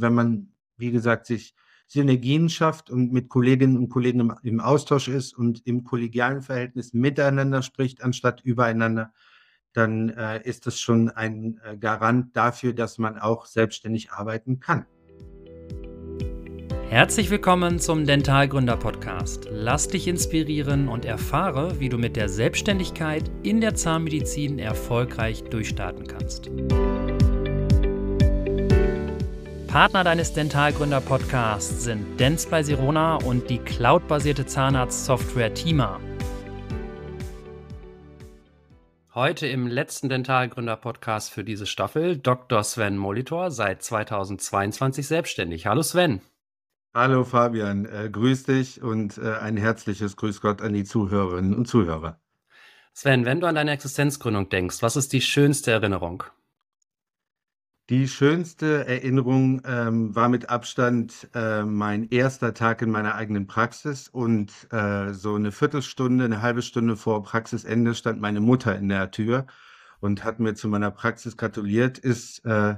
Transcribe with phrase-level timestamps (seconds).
[0.00, 1.54] wenn man, wie gesagt, sich
[1.86, 7.62] Synergien schafft und mit Kolleginnen und Kollegen im, Austausch ist und im kollegialen Verhältnis miteinander
[7.62, 9.12] spricht, anstatt übereinander,
[9.74, 14.86] dann äh, ist das schon ein äh, Garant dafür, dass man auch selbstständig arbeiten kann.
[16.88, 19.48] Herzlich willkommen zum Dentalgründer Podcast.
[19.50, 26.06] Lass dich inspirieren und erfahre, wie du mit der Selbstständigkeit in der Zahnmedizin erfolgreich durchstarten
[26.06, 26.50] kannst.
[29.72, 35.98] Partner deines Dentalgründer-Podcasts sind Dents bei Sirona und die cloudbasierte Zahnarztsoftware Tima.
[39.14, 42.62] Heute im letzten Dentalgründer-Podcast für diese Staffel Dr.
[42.64, 45.64] Sven Molitor, seit 2022 selbstständig.
[45.64, 46.20] Hallo Sven.
[46.92, 51.66] Hallo Fabian, äh, grüß dich und äh, ein herzliches Grüß Gott an die Zuhörerinnen und
[51.66, 52.20] Zuhörer.
[52.92, 56.24] Sven, wenn du an deine Existenzgründung denkst, was ist die schönste Erinnerung?
[57.92, 64.08] Die schönste Erinnerung ähm, war mit Abstand äh, mein erster Tag in meiner eigenen Praxis
[64.08, 69.10] und äh, so eine Viertelstunde, eine halbe Stunde vor Praxisende stand meine Mutter in der
[69.10, 69.44] Tür
[70.00, 72.76] und hat mir zu meiner Praxis gratuliert, ist, äh,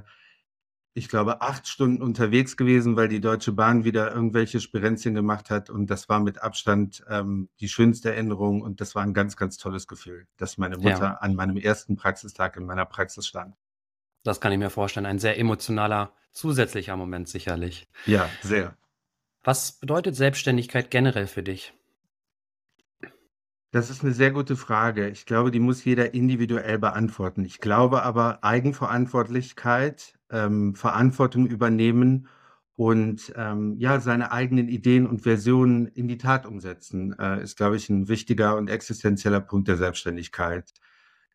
[0.93, 5.69] ich glaube, acht Stunden unterwegs gewesen, weil die Deutsche Bahn wieder irgendwelche Spirenzien gemacht hat
[5.69, 9.55] und das war mit Abstand ähm, die schönste Erinnerung und das war ein ganz, ganz
[9.55, 11.17] tolles Gefühl, dass meine Mutter ja.
[11.21, 13.55] an meinem ersten Praxistag in meiner Praxis stand.
[14.25, 15.05] Das kann ich mir vorstellen.
[15.05, 17.87] Ein sehr emotionaler zusätzlicher Moment sicherlich.
[18.07, 18.75] Ja, sehr.
[19.43, 21.73] Was bedeutet Selbstständigkeit generell für dich?
[23.71, 25.09] Das ist eine sehr gute Frage.
[25.09, 27.45] Ich glaube, die muss jeder individuell beantworten.
[27.45, 32.27] Ich glaube aber, Eigenverantwortlichkeit, ähm, Verantwortung übernehmen
[32.75, 37.75] und ähm, ja, seine eigenen Ideen und Versionen in die Tat umsetzen, äh, ist, glaube
[37.75, 40.73] ich, ein wichtiger und existenzieller Punkt der Selbstständigkeit.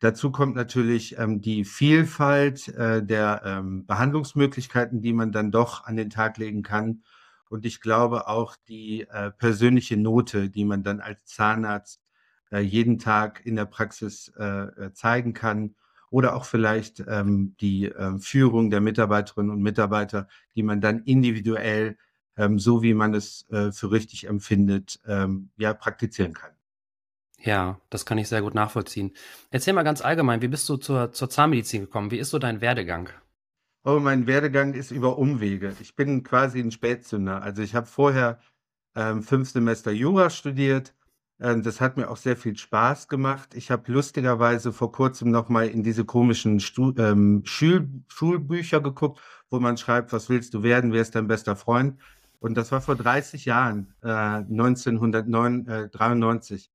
[0.01, 5.95] Dazu kommt natürlich ähm, die Vielfalt äh, der ähm, Behandlungsmöglichkeiten, die man dann doch an
[5.95, 7.03] den Tag legen kann.
[7.49, 12.01] Und ich glaube auch die äh, persönliche Note, die man dann als Zahnarzt
[12.51, 15.75] äh, jeden Tag in der Praxis äh, äh, zeigen kann.
[16.09, 21.95] Oder auch vielleicht ähm, die ähm, Führung der Mitarbeiterinnen und Mitarbeiter, die man dann individuell,
[22.37, 26.51] ähm, so wie man es äh, für richtig empfindet, ähm, ja, praktizieren kann.
[27.43, 29.11] Ja, das kann ich sehr gut nachvollziehen.
[29.49, 32.11] Erzähl mal ganz allgemein, wie bist du zur, zur Zahnmedizin gekommen?
[32.11, 33.09] Wie ist so dein Werdegang?
[33.83, 35.75] Oh, mein Werdegang ist über Umwege.
[35.81, 37.41] Ich bin quasi ein Spätzünder.
[37.41, 38.39] Also ich habe vorher
[38.95, 40.93] ähm, fünf Semester Jura studiert.
[41.39, 43.55] Ähm, das hat mir auch sehr viel Spaß gemacht.
[43.55, 49.19] Ich habe lustigerweise vor kurzem noch mal in diese komischen Stu ähm, Schul Schulbücher geguckt,
[49.49, 51.99] wo man schreibt, was willst du werden, wer ist dein bester Freund?
[52.39, 56.69] Und das war vor 30 Jahren, äh, 1993.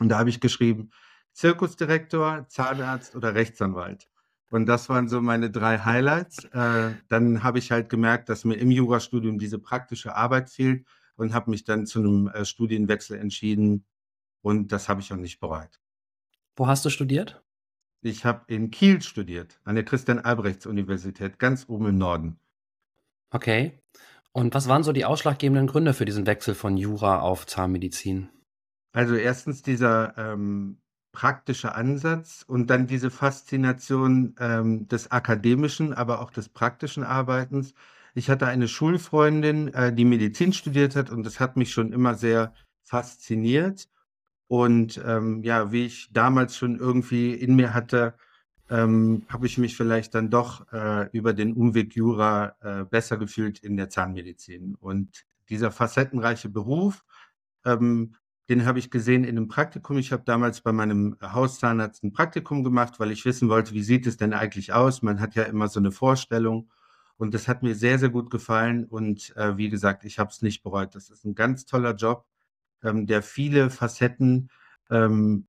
[0.00, 0.90] Und da habe ich geschrieben,
[1.32, 4.08] Zirkusdirektor, Zahnarzt oder Rechtsanwalt.
[4.50, 6.44] Und das waren so meine drei Highlights.
[6.44, 10.86] Äh, dann habe ich halt gemerkt, dass mir im Jurastudium diese praktische Arbeit fehlt
[11.16, 13.84] und habe mich dann zu einem äh, Studienwechsel entschieden.
[14.42, 15.80] Und das habe ich auch nicht bereut.
[16.54, 17.42] Wo hast du studiert?
[18.02, 22.38] Ich habe in Kiel studiert, an der Christian-Albrechts-Universität, ganz oben im Norden.
[23.30, 23.80] Okay.
[24.32, 28.28] Und was waren so die ausschlaggebenden Gründe für diesen Wechsel von Jura auf Zahnmedizin?
[28.96, 30.78] Also erstens dieser ähm,
[31.12, 37.74] praktische Ansatz und dann diese Faszination ähm, des akademischen, aber auch des praktischen Arbeitens.
[38.14, 42.14] Ich hatte eine Schulfreundin, äh, die Medizin studiert hat und das hat mich schon immer
[42.14, 43.86] sehr fasziniert.
[44.48, 48.14] Und ähm, ja, wie ich damals schon irgendwie in mir hatte,
[48.70, 53.58] ähm, habe ich mich vielleicht dann doch äh, über den Umweg Jura äh, besser gefühlt
[53.58, 54.74] in der Zahnmedizin.
[54.74, 57.04] Und dieser facettenreiche Beruf
[57.66, 58.14] ähm,
[58.48, 59.98] den habe ich gesehen in einem Praktikum.
[59.98, 64.06] Ich habe damals bei meinem Hauszahnarzt ein Praktikum gemacht, weil ich wissen wollte, wie sieht
[64.06, 65.02] es denn eigentlich aus?
[65.02, 66.70] Man hat ja immer so eine Vorstellung.
[67.16, 68.84] Und das hat mir sehr, sehr gut gefallen.
[68.84, 70.94] Und äh, wie gesagt, ich habe es nicht bereut.
[70.94, 72.26] Das ist ein ganz toller Job,
[72.84, 74.50] ähm, der viele Facetten
[74.90, 75.46] ähm,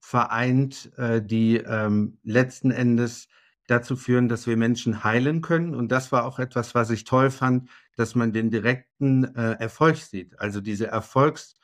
[0.00, 3.28] vereint, äh, die ähm, letzten Endes
[3.68, 5.74] dazu führen, dass wir Menschen heilen können.
[5.74, 9.96] Und das war auch etwas, was ich toll fand, dass man den direkten äh, Erfolg
[9.96, 10.38] sieht.
[10.38, 11.54] Also diese Erfolgs-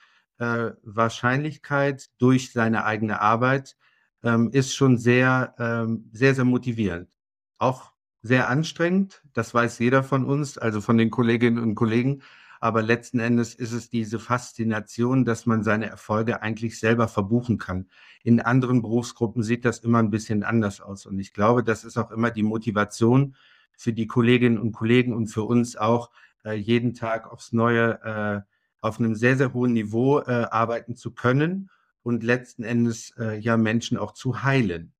[0.41, 3.77] äh, Wahrscheinlichkeit durch seine eigene Arbeit
[4.25, 7.11] ähm, ist schon sehr, ähm, sehr, sehr motivierend.
[7.59, 7.93] Auch
[8.23, 12.23] sehr anstrengend, das weiß jeder von uns, also von den Kolleginnen und Kollegen.
[12.59, 17.89] Aber letzten Endes ist es diese Faszination, dass man seine Erfolge eigentlich selber verbuchen kann.
[18.23, 21.07] In anderen Berufsgruppen sieht das immer ein bisschen anders aus.
[21.07, 23.35] Und ich glaube, das ist auch immer die Motivation
[23.77, 26.11] für die Kolleginnen und Kollegen und für uns auch,
[26.45, 28.50] äh, jeden Tag aufs Neue äh,
[28.81, 31.71] auf einem sehr, sehr hohen Niveau äh, arbeiten zu können
[32.03, 34.93] und letzten Endes äh, ja Menschen auch zu heilen.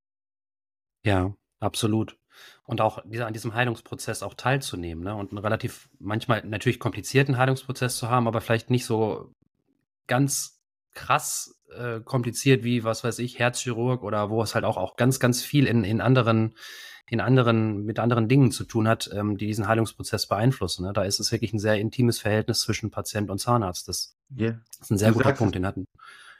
[1.05, 2.19] Ja, absolut.
[2.65, 5.15] Und auch dieser, an diesem Heilungsprozess auch teilzunehmen, ne?
[5.15, 9.33] Und einen relativ, manchmal natürlich komplizierten Heilungsprozess zu haben, aber vielleicht nicht so
[10.07, 10.61] ganz
[10.93, 15.21] krass äh, kompliziert wie, was weiß ich, Herzchirurg oder wo es halt auch, auch ganz,
[15.21, 16.55] ganz viel in, in anderen,
[17.11, 20.87] in anderen, mit anderen Dingen zu tun hat, ähm, die diesen Heilungsprozess beeinflussen.
[20.87, 20.93] Ne?
[20.93, 23.89] Da ist es wirklich ein sehr intimes Verhältnis zwischen Patient und Zahnarzt.
[23.89, 24.61] Das yeah.
[24.81, 25.87] ist ein sehr du guter Punkt, den hatten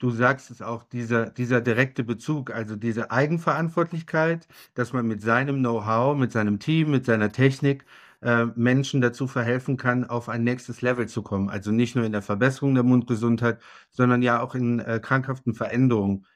[0.01, 5.59] du sagst es auch, dieser, dieser direkte Bezug, also diese Eigenverantwortlichkeit, dass man mit seinem
[5.59, 7.85] Know-how, mit seinem Team, mit seiner Technik
[8.23, 11.49] äh, Menschen dazu verhelfen kann, auf ein nächstes Level zu kommen.
[11.49, 16.27] Also nicht nur in der Verbesserung der Mundgesundheit, sondern ja auch in äh, krankhaften Veränderungen.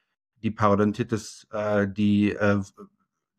[0.42, 2.60] Die Parodontitis, äh, die äh,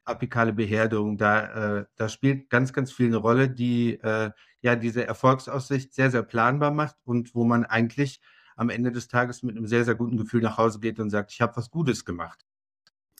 [0.05, 4.31] apikale Beherrdung, da, äh, da spielt ganz, ganz viel eine Rolle, die äh,
[4.61, 8.21] ja diese Erfolgsaussicht sehr, sehr planbar macht und wo man eigentlich
[8.55, 11.31] am Ende des Tages mit einem sehr, sehr guten Gefühl nach Hause geht und sagt,
[11.31, 12.45] ich habe was Gutes gemacht.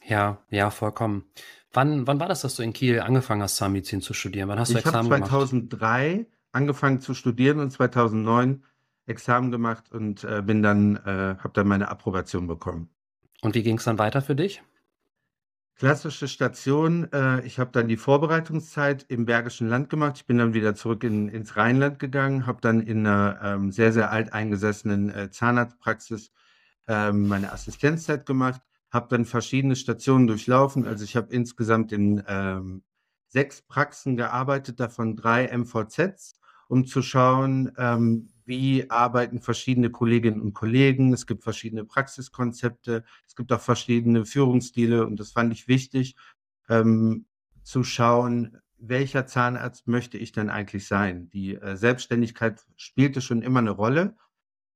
[0.08, 1.26] Ja, ja, vollkommen.
[1.74, 4.48] Wann, wann war das, dass du in Kiel angefangen hast, Zahnmedizin zu studieren?
[4.50, 5.28] Wann hast du ich Examen gemacht?
[5.28, 8.64] Ich habe 2003 angefangen zu studieren und 2009
[9.08, 12.90] Examen gemacht und äh, bin dann, äh, habe dann meine Approbation bekommen.
[13.42, 14.64] Und wie ging es dann weiter für dich?
[15.78, 17.12] Klassische Station.
[17.12, 20.14] Äh, ich habe dann die Vorbereitungszeit im Bergischen Land gemacht.
[20.16, 23.92] Ich bin dann wieder zurück in, ins Rheinland gegangen, habe dann in einer ähm, sehr,
[23.92, 26.32] sehr alteingesessenen äh, Zahnarztpraxis
[26.88, 30.88] ähm, meine Assistenzzeit gemacht, habe dann verschiedene Stationen durchlaufen.
[30.88, 32.84] Also ich habe insgesamt in ähm,
[33.28, 36.40] sechs Praxen gearbeitet, davon drei MVZs,
[36.70, 41.14] um zu schauen, ähm, wie arbeiten verschiedene Kolleginnen und Kollegen.
[41.14, 46.16] Es gibt verschiedene Praxiskonzepte, es gibt auch verschiedene Führungsstile und das fand ich wichtig,
[46.70, 47.26] ähm,
[47.64, 51.30] zu schauen, welcher Zahnarzt möchte ich denn eigentlich sein.
[51.30, 54.16] Die äh, Selbstständigkeit spielte schon immer eine Rolle,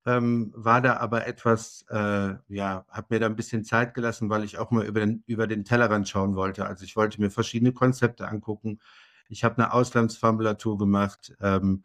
[0.06, 4.44] ähm, war da aber etwas, äh, ja, habe mir da ein bisschen Zeit gelassen, weil
[4.44, 6.66] ich auch mal über den, über den Tellerrand schauen wollte.
[6.66, 8.80] Also ich wollte mir verschiedene Konzepte angucken.
[9.28, 11.36] Ich habe eine Auslandsformulatur gemacht.
[11.42, 11.84] Ähm,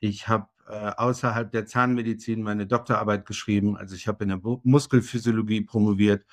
[0.00, 3.76] ich habe äh, außerhalb der Zahnmedizin meine Doktorarbeit geschrieben.
[3.76, 6.24] Also ich habe in der Muskelphysiologie promoviert,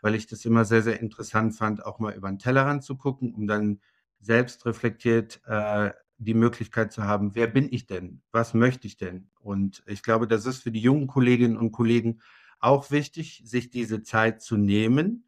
[0.00, 3.34] weil ich das immer sehr, sehr interessant fand, auch mal über den Tellerrand zu gucken,
[3.34, 3.80] um dann
[4.20, 8.22] selbst reflektiert äh, die Möglichkeit zu haben, wer bin ich denn?
[8.30, 9.30] Was möchte ich denn?
[9.40, 12.20] Und ich glaube, das ist für die jungen Kolleginnen und Kollegen
[12.60, 15.26] auch wichtig, sich diese Zeit zu nehmen.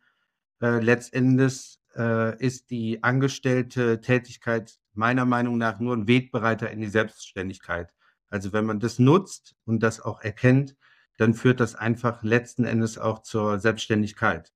[0.60, 6.88] Äh, letztendlich äh, ist die angestellte Tätigkeit meiner Meinung nach nur ein Wegbereiter in die
[6.88, 7.92] Selbstständigkeit.
[8.32, 10.74] Also wenn man das nutzt und das auch erkennt,
[11.18, 14.52] dann führt das einfach letzten Endes auch zur Selbstständigkeit.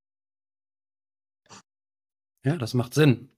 [2.43, 3.28] Ja, das macht Sinn.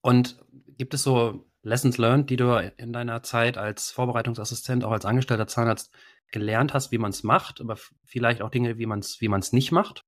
[0.00, 0.44] Und
[0.78, 5.46] gibt es so Lessons learned, die du in deiner Zeit als Vorbereitungsassistent, auch als angestellter
[5.46, 5.92] Zahnarzt
[6.32, 9.70] gelernt hast, wie man es macht, aber vielleicht auch Dinge, wie man es wie nicht
[9.70, 10.04] macht?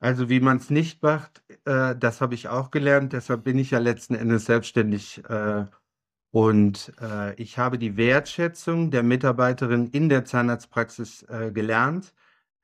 [0.00, 3.12] Also wie man es nicht macht, äh, das habe ich auch gelernt.
[3.12, 5.66] Deshalb bin ich ja letzten Endes selbstständig äh,
[6.32, 12.14] und äh, ich habe die Wertschätzung der Mitarbeiterin in der Zahnarztpraxis äh, gelernt,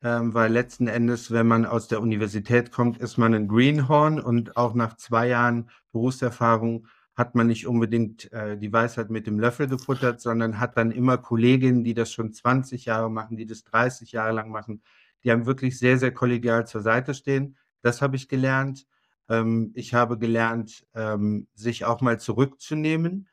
[0.03, 4.57] ähm, weil letzten Endes, wenn man aus der Universität kommt, ist man ein Greenhorn und
[4.57, 6.87] auch nach zwei Jahren Berufserfahrung
[7.17, 11.19] hat man nicht unbedingt äh, die Weisheit mit dem Löffel gefuttert, sondern hat dann immer
[11.19, 14.83] Kolleginnen, die das schon 20 Jahre machen, die das 30 Jahre lang machen,
[15.25, 17.57] die haben wirklich sehr, sehr kollegial zur Seite stehen.
[17.83, 18.87] Das habe ich gelernt.
[19.29, 23.29] Ähm, ich habe gelernt, ähm, sich auch mal zurückzunehmen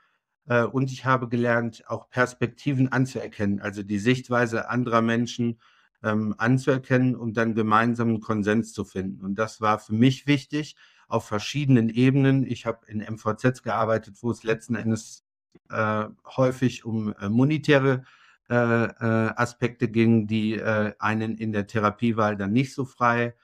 [0.45, 5.57] und ich habe gelernt, auch Perspektiven anzuerkennen, also die Sichtweise anderer Menschen
[6.03, 9.23] ähm, anzuerkennen und dann gemeinsamen Konsens zu finden.
[9.23, 10.75] Und das war für mich wichtig
[11.07, 12.45] auf verschiedenen Ebenen.
[12.45, 15.23] Ich habe in MVZs gearbeitet, wo es letzten Endes
[15.69, 18.03] äh, häufig um äh, monetäre
[18.49, 23.35] äh, äh, Aspekte ging, die äh, einen in der Therapiewahl dann nicht so frei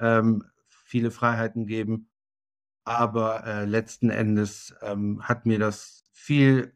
[0.00, 2.07] ähm, viele Freiheiten geben.
[2.88, 6.72] Aber äh, letzten Endes ähm, hat mir das viel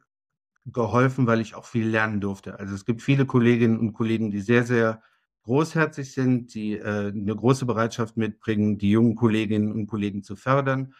[0.67, 2.59] geholfen, weil ich auch viel lernen durfte.
[2.59, 5.03] Also es gibt viele Kolleginnen und Kollegen, die sehr, sehr
[5.45, 10.95] großherzig sind, die äh, eine große Bereitschaft mitbringen, die jungen Kolleginnen und Kollegen zu fördern.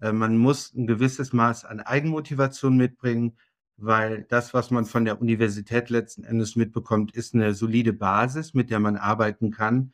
[0.00, 3.36] Äh, man muss ein gewisses Maß an Eigenmotivation mitbringen,
[3.76, 8.70] weil das, was man von der Universität letzten Endes mitbekommt, ist eine solide Basis, mit
[8.70, 9.92] der man arbeiten kann,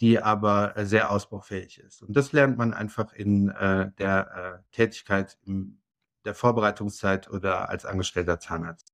[0.00, 2.02] die aber äh, sehr ausbaufähig ist.
[2.02, 5.78] Und das lernt man einfach in äh, der äh, Tätigkeit im
[6.24, 8.92] der Vorbereitungszeit oder als angestellter Zahnarzt.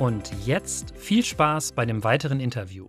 [0.00, 2.88] Und jetzt viel Spaß bei dem weiteren Interview.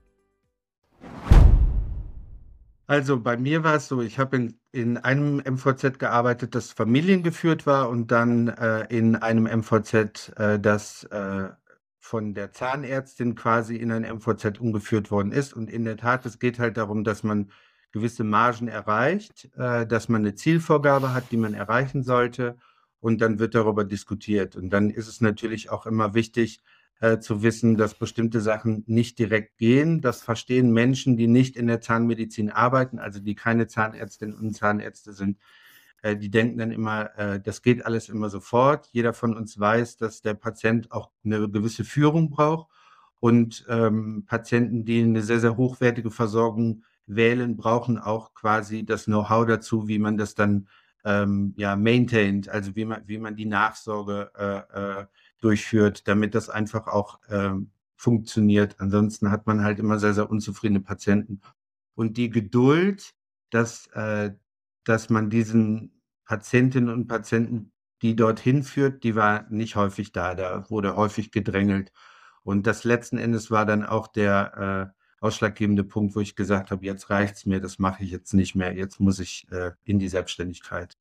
[2.92, 7.66] Also bei mir war es so, ich habe in, in einem MVZ gearbeitet, das familiengeführt
[7.66, 11.52] war und dann äh, in einem MVZ, äh, das äh,
[12.02, 15.54] von der Zahnärztin quasi in ein MVZ umgeführt worden ist.
[15.54, 17.50] Und in der Tat, es geht halt darum, dass man
[17.94, 22.58] gewisse Margen erreicht, äh, dass man eine Zielvorgabe hat, die man erreichen sollte.
[23.00, 24.58] Und dann wird darüber diskutiert.
[24.58, 26.60] Und dann ist es natürlich auch immer wichtig,
[27.01, 30.01] äh, zu wissen, dass bestimmte Sachen nicht direkt gehen.
[30.01, 35.12] Das verstehen Menschen, die nicht in der Zahnmedizin arbeiten, also die keine Zahnärztinnen und Zahnärzte
[35.12, 35.39] sind.
[36.03, 38.88] Äh, die denken dann immer, äh, das geht alles immer sofort.
[38.91, 42.70] Jeder von uns weiß, dass der Patient auch eine gewisse Führung braucht.
[43.20, 49.48] Und ähm, Patienten, die eine sehr, sehr hochwertige Versorgung wählen, brauchen auch quasi das Know-how
[49.48, 50.67] dazu, wie man das dann
[51.03, 55.10] ähm, ja, maintained, also wie man, wie man die Nachsorge
[55.42, 58.80] durchführt, damit das einfach auch ähm, funktioniert.
[58.80, 61.42] Ansonsten hat man halt immer sehr, sehr unzufriedene Patienten.
[61.96, 63.14] Und die Geduld,
[63.50, 64.32] dass, äh,
[64.84, 67.72] dass man diesen Patientinnen und Patienten,
[68.02, 70.34] die dorthin führt, die war nicht häufig da.
[70.34, 71.92] Da wurde häufig gedrängelt.
[72.44, 76.86] Und das letzten Endes war dann auch der äh, ausschlaggebende Punkt, wo ich gesagt habe,
[76.86, 80.10] jetzt reicht's mir, das mache ich jetzt nicht mehr, jetzt muss ich äh, in die
[80.10, 80.98] Selbstständigkeit.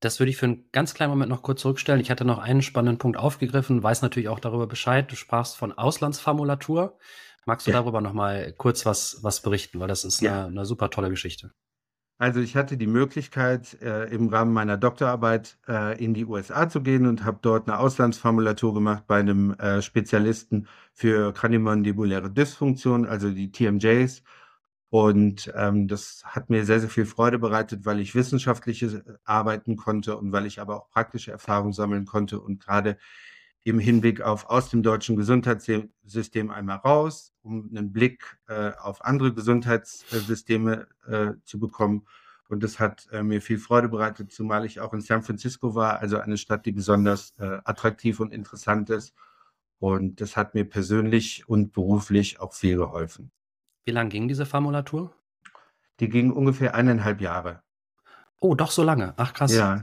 [0.00, 2.00] Das würde ich für einen ganz kleinen Moment noch kurz zurückstellen.
[2.00, 5.10] Ich hatte noch einen spannenden Punkt aufgegriffen, weiß natürlich auch darüber Bescheid.
[5.10, 6.96] Du sprachst von Auslandsformulatur.
[7.46, 7.78] Magst du ja.
[7.78, 10.44] darüber noch mal kurz was, was berichten, weil das ist ja.
[10.44, 11.52] eine, eine super tolle Geschichte.
[12.20, 16.82] Also ich hatte die Möglichkeit, äh, im Rahmen meiner Doktorarbeit äh, in die USA zu
[16.82, 23.30] gehen und habe dort eine Auslandsformulatur gemacht bei einem äh, Spezialisten für kraniomandibuläre Dysfunktion, also
[23.30, 24.24] die TMJs.
[24.90, 29.76] Und ähm, das hat mir sehr, sehr viel Freude bereitet, weil ich wissenschaftliche äh, arbeiten
[29.76, 32.96] konnte und weil ich aber auch praktische Erfahrung sammeln konnte und gerade
[33.64, 39.34] im Hinblick auf aus dem deutschen Gesundheitssystem einmal raus, um einen Blick äh, auf andere
[39.34, 42.06] Gesundheitssysteme äh, zu bekommen.
[42.48, 45.98] Und das hat äh, mir viel Freude bereitet, zumal ich auch in San Francisco war,
[46.00, 49.14] also eine Stadt, die besonders äh, attraktiv und interessant ist.
[49.80, 53.30] Und das hat mir persönlich und beruflich auch viel geholfen.
[53.88, 55.14] Wie lang ging diese Formulatur?
[55.98, 57.62] Die ging ungefähr eineinhalb Jahre.
[58.38, 59.14] Oh, doch so lange.
[59.16, 59.54] Ach krass.
[59.54, 59.82] Ja.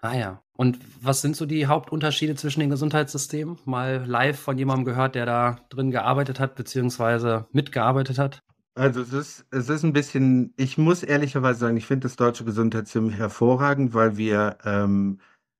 [0.00, 0.42] Ah ja.
[0.52, 3.58] Und was sind so die Hauptunterschiede zwischen den Gesundheitssystemen?
[3.64, 8.38] Mal live von jemandem gehört, der da drin gearbeitet hat, beziehungsweise mitgearbeitet hat?
[8.76, 12.44] Also es ist, es ist ein bisschen, ich muss ehrlicherweise sagen, ich finde das deutsche
[12.44, 15.18] Gesundheitssystem hervorragend, weil wir ähm,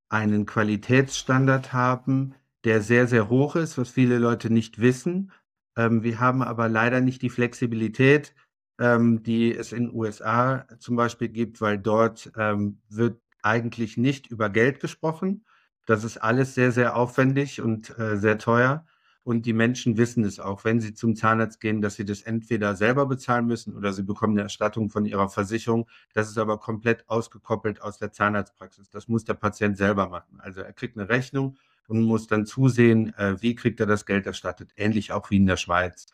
[0.09, 5.33] einen Qualitätsstandard haben, der sehr, sehr hoch ist, was viele Leute nicht wissen.
[5.78, 8.35] Ähm, wir haben aber leider nicht die Flexibilität,
[8.80, 14.26] ähm, die es in den USA zum Beispiel gibt, weil dort ähm, wird eigentlich nicht
[14.26, 15.47] über Geld gesprochen.
[15.87, 18.85] Das ist alles sehr, sehr aufwendig und äh, sehr teuer.
[19.23, 22.75] Und die Menschen wissen es auch, wenn sie zum Zahnarzt gehen, dass sie das entweder
[22.75, 25.87] selber bezahlen müssen oder sie bekommen eine Erstattung von ihrer Versicherung.
[26.14, 28.90] Das ist aber komplett ausgekoppelt aus der Zahnarztpraxis.
[28.90, 30.40] Das muss der Patient selber machen.
[30.40, 31.56] Also er kriegt eine Rechnung
[31.88, 34.73] und muss dann zusehen, äh, wie kriegt er das Geld erstattet.
[34.76, 36.07] Ähnlich auch wie in der Schweiz.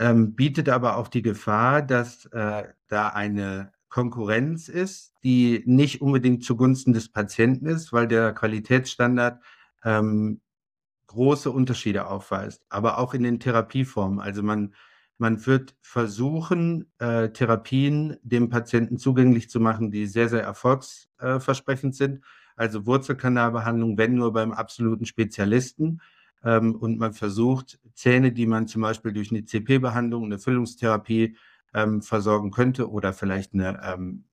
[0.00, 6.44] Ähm, bietet aber auch die Gefahr, dass äh, da eine Konkurrenz ist, die nicht unbedingt
[6.44, 9.42] zugunsten des Patienten ist, weil der Qualitätsstandard
[9.84, 10.40] ähm,
[11.06, 14.20] große Unterschiede aufweist, aber auch in den Therapieformen.
[14.20, 14.74] Also man,
[15.16, 22.22] man wird versuchen, äh, Therapien dem Patienten zugänglich zu machen, die sehr, sehr erfolgsversprechend sind
[22.58, 26.00] also Wurzelkanalbehandlung, wenn nur beim absoluten Spezialisten.
[26.44, 31.36] Ähm, und man versucht, Zähne, die man zum Beispiel durch eine CP-Behandlung, eine Füllungstherapie
[31.74, 34.24] ähm, versorgen könnte oder vielleicht eine ähm,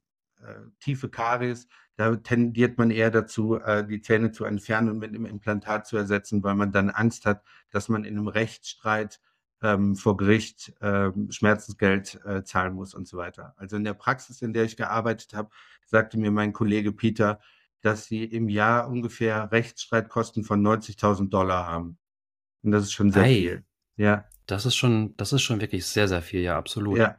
[0.41, 1.67] äh, tiefe Karies,
[1.98, 5.96] da tendiert man eher dazu, äh, die Zähne zu entfernen und mit einem Implantat zu
[5.96, 7.41] ersetzen, weil man dann Angst hat,
[7.72, 9.22] dass man in einem Rechtsstreit
[9.62, 13.53] ähm, vor Gericht ähm, Schmerzensgeld äh, zahlen muss und so weiter.
[13.58, 15.50] Also in der Praxis, in der ich gearbeitet habe,
[15.86, 17.39] sagte mir mein Kollege Peter,
[17.85, 21.97] dass sie im Jahr ungefähr Rechtsstreitkosten von 90.000 Dollar haben.
[22.63, 23.33] Und das ist schon sehr Ei.
[23.35, 23.63] viel.
[23.95, 24.25] Ja.
[24.47, 26.97] Das ist schon, das ist schon wirklich sehr, sehr viel, ja, absolut.
[26.97, 27.17] Ja.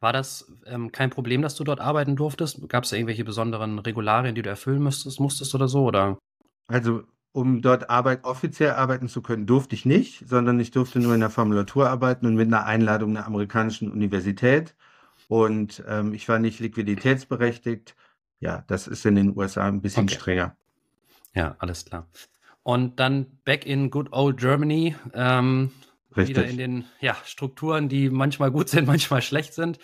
[0.00, 2.68] War das ähm, kein Problem, dass du dort arbeiten durftest?
[2.68, 5.84] Gab es da irgendwelche besonderen Regularien, die du erfüllen müsstest, musstest oder so?
[5.84, 6.18] Oder?
[6.66, 11.14] Also, um dort Arbeit, offiziell arbeiten zu können, durfte ich nicht, sondern ich durfte nur
[11.14, 14.74] in der Formulatur arbeiten und mit einer Einladung einer amerikanischen Universität.
[15.28, 17.94] Und ähm, ich war nicht liquiditätsberechtigt.
[18.42, 20.16] Ja, das ist in den USA ein bisschen Okay.
[20.16, 20.56] strenger.
[21.32, 22.08] Ja, alles klar.
[22.64, 25.70] Und dann back in good old Germany, ähm,
[26.10, 26.50] wieder Richtig.
[26.50, 29.78] in den ja, Strukturen, die manchmal gut sind, manchmal schlecht sind,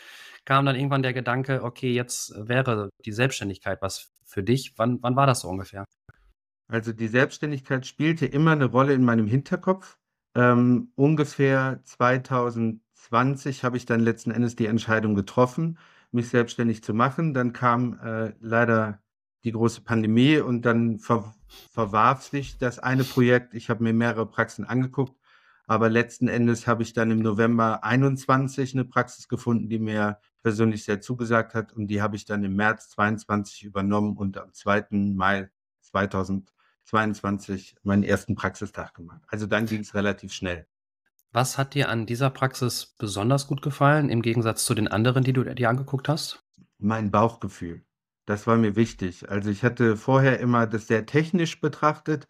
[0.44, 4.74] kam dann irgendwann der Gedanke, okay, jetzt wäre die Selbstständigkeit was für dich.
[4.76, 5.84] Wann, wann war das so ungefähr?
[6.66, 9.98] Also die Selbstständigkeit spielte immer eine Rolle in meinem Hinterkopf.
[10.34, 15.78] Ähm, ungefähr 2020 habe ich dann letzten Endes die Entscheidung getroffen,
[16.12, 17.34] mich selbstständig zu machen.
[17.34, 19.02] Dann kam äh, leider
[19.44, 21.34] die große Pandemie und dann ver
[21.70, 23.54] verwarf sich das eine Projekt.
[23.54, 25.18] Ich habe mir mehrere Praxen angeguckt,
[25.66, 30.84] aber letzten Endes habe ich dann im November 21 eine Praxis gefunden, die mir persönlich
[30.84, 34.88] sehr zugesagt hat und die habe ich dann im März 22 übernommen und am 2.
[34.90, 35.50] Mai
[35.80, 39.22] 2022 meinen ersten Praxistag gemacht.
[39.28, 40.66] Also dann ging es relativ schnell.
[41.32, 45.34] Was hat dir an dieser Praxis besonders gut gefallen, im Gegensatz zu den anderen, die
[45.34, 46.42] du dir angeguckt hast?
[46.78, 47.84] Mein Bauchgefühl,
[48.24, 49.28] das war mir wichtig.
[49.30, 52.28] Also ich hatte vorher immer das sehr technisch betrachtet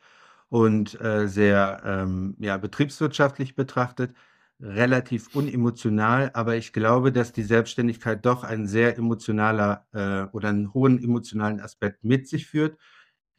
[0.48, 4.14] und äh, sehr ähm, ja, betriebswirtschaftlich betrachtet,
[4.60, 10.74] relativ unemotional, aber ich glaube, dass die Selbstständigkeit doch ein sehr emotionaler äh, oder einen
[10.74, 12.76] hohen emotionalen Aspekt mit sich führt,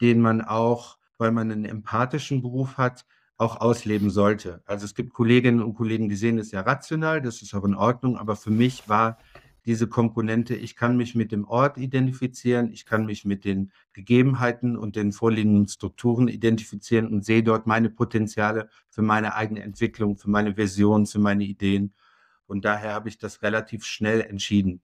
[0.00, 3.04] den man auch, weil man einen empathischen Beruf hat,
[3.40, 4.62] auch ausleben sollte.
[4.66, 7.74] Also es gibt Kolleginnen und Kollegen, die sehen es ja rational, das ist auch in
[7.74, 9.18] Ordnung, aber für mich war
[9.64, 14.76] diese Komponente, ich kann mich mit dem Ort identifizieren, ich kann mich mit den Gegebenheiten
[14.76, 20.30] und den vorliegenden Strukturen identifizieren und sehe dort meine Potenziale für meine eigene Entwicklung, für
[20.30, 21.94] meine Vision, für meine Ideen.
[22.46, 24.82] Und daher habe ich das relativ schnell entschieden.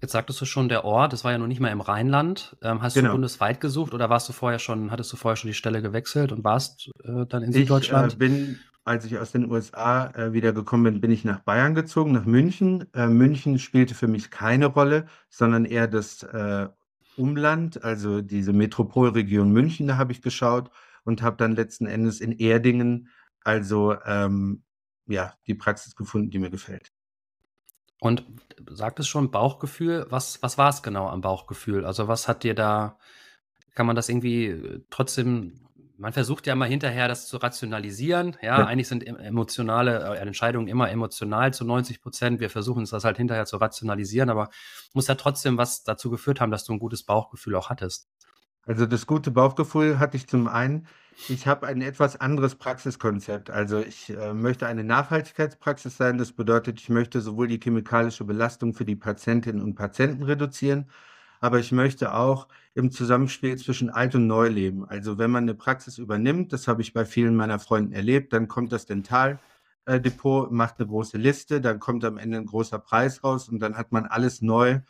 [0.00, 2.56] Jetzt sagtest du schon, der Ort, das war ja noch nicht mal im Rheinland.
[2.62, 3.08] Ähm, hast Genau.
[3.08, 6.30] du bundesweit gesucht oder warst du vorher schon, hattest du vorher schon die Stelle gewechselt
[6.32, 8.18] und warst äh, dann in Ich äh, Süddeutschland?
[8.18, 12.12] bin, als ich aus den USA äh, wieder gekommen bin, bin ich nach Bayern gezogen,
[12.12, 12.86] nach München.
[12.94, 16.68] Äh, München spielte für mich keine Rolle, sondern eher das äh,
[17.16, 20.70] Umland, also diese Metropolregion München, da habe ich geschaut
[21.04, 23.08] und habe dann letzten Endes in Erdingen
[23.42, 24.62] also ähm,
[25.06, 26.92] ja die Praxis gefunden, die mir gefällt.
[28.00, 28.24] Und
[28.70, 30.06] sagt es schon Bauchgefühl?
[30.10, 31.84] Was, was war es genau am Bauchgefühl?
[31.84, 32.96] Also was hat dir da,
[33.74, 35.54] kann man das irgendwie äh, trotzdem,
[35.96, 38.36] man versucht ja immer hinterher das zu rationalisieren.
[38.40, 38.66] Ja, Ja.
[38.66, 42.38] eigentlich sind em- emotionale äh, Entscheidungen immer emotional zu 90 Prozent.
[42.40, 44.48] Wir versuchen es das halt hinterher zu rationalisieren, aber
[44.94, 48.08] muss ja trotzdem was dazu geführt haben, dass du ein gutes Bauchgefühl auch hattest.
[48.64, 50.86] Also das gute Bauchgefühl hatte ich zum einen.
[51.26, 53.50] Ich habe ein etwas anderes Praxiskonzept.
[53.50, 56.16] Also ich äh, möchte eine Nachhaltigkeitspraxis sein.
[56.16, 60.88] Das bedeutet, ich möchte sowohl die chemikalische Belastung für die Patientinnen und Patienten reduzieren,
[61.40, 64.88] aber ich möchte auch im Zusammenspiel zwischen Alt und Neu leben.
[64.88, 68.48] Also wenn man eine Praxis übernimmt, das habe ich bei vielen meiner Freunden erlebt, dann
[68.48, 73.48] kommt das Dentaldepot, macht eine große Liste, dann kommt am Ende ein großer Preis raus
[73.48, 74.80] und dann hat man alles neu,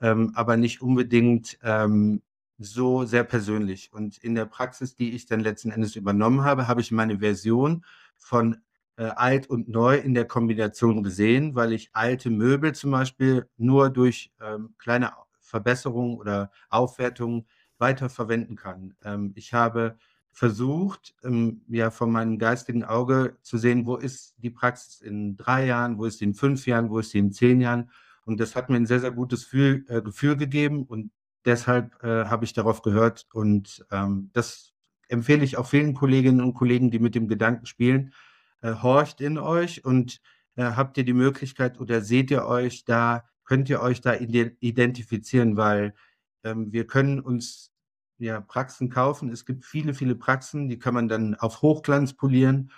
[0.00, 2.22] ähm, aber nicht unbedingt ähm,
[2.58, 3.92] so sehr persönlich.
[3.92, 7.84] Und in der Praxis, die ich dann letzten Endes übernommen habe, habe ich meine Version
[8.16, 8.58] von
[8.96, 13.90] äh, alt und neu in der Kombination gesehen, weil ich alte Möbel zum Beispiel nur
[13.90, 17.46] durch ähm, kleine Verbesserungen oder Aufwertungen
[17.78, 18.94] weiterverwenden kann.
[19.04, 19.98] Ähm, ich habe
[20.32, 25.66] versucht, ähm, ja, von meinem geistigen Auge zu sehen, wo ist die Praxis in drei
[25.66, 27.90] Jahren, wo ist sie in fünf Jahren, wo ist sie in zehn Jahren.
[28.24, 30.84] Und das hat mir ein sehr, sehr gutes Gefühl, äh, Gefühl gegeben.
[30.84, 31.12] Und
[31.44, 33.26] deshalb äh, habe ich darauf gehört.
[33.32, 34.72] Und ähm, das
[35.08, 38.12] empfehle ich auch vielen Kolleginnen und Kollegen, die mit dem Gedanken spielen.
[38.62, 40.20] Äh, horcht in euch und
[40.56, 44.56] äh, habt ihr die Möglichkeit oder seht ihr euch da, könnt ihr euch da ide-
[44.60, 45.94] identifizieren, weil
[46.44, 47.72] ähm, wir können uns
[48.18, 49.28] ja, Praxen kaufen.
[49.30, 52.70] Es gibt viele, viele Praxen, die kann man dann auf Hochglanz polieren.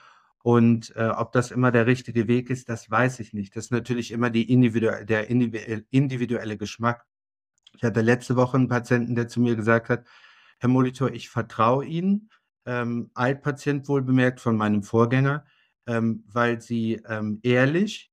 [0.42, 3.54] Und äh, ob das immer der richtige Weg ist, das weiß ich nicht.
[3.54, 7.04] Das ist natürlich immer die individu der individuelle, individuelle Geschmack.
[7.76, 10.04] Ich hatte letzte Woche einen Patienten, der zu mir gesagt hat,
[10.58, 12.30] Herr Molitor, ich vertraue Ihnen,
[12.64, 15.44] ähm, Altpatient wohl bemerkt von meinem Vorgänger,
[15.86, 18.10] ähm, weil Sie ähm, ehrlich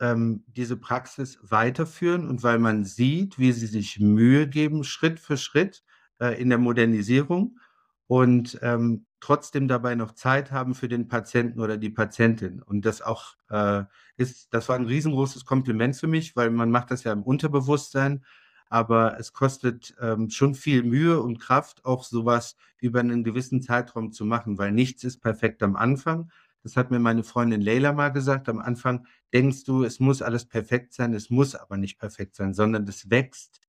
[0.00, 5.36] ähm, diese Praxis weiterführen und weil man sieht, wie Sie sich Mühe geben, Schritt für
[5.36, 5.84] Schritt
[6.20, 7.58] äh, in der Modernisierung
[8.06, 12.60] und ähm, trotzdem dabei noch Zeit haben für den Patienten oder die Patientin.
[12.62, 13.84] Und das auch äh,
[14.16, 18.24] ist, das war ein riesengroßes Kompliment für mich, weil man macht das ja im Unterbewusstsein,
[18.68, 24.12] aber es kostet ähm, schon viel Mühe und Kraft, auch sowas über einen gewissen Zeitraum
[24.12, 26.30] zu machen, weil nichts ist perfekt am Anfang.
[26.62, 28.48] Das hat mir meine Freundin Leila mal gesagt.
[28.48, 32.54] Am Anfang denkst du, es muss alles perfekt sein, es muss aber nicht perfekt sein,
[32.54, 33.60] sondern das wächst.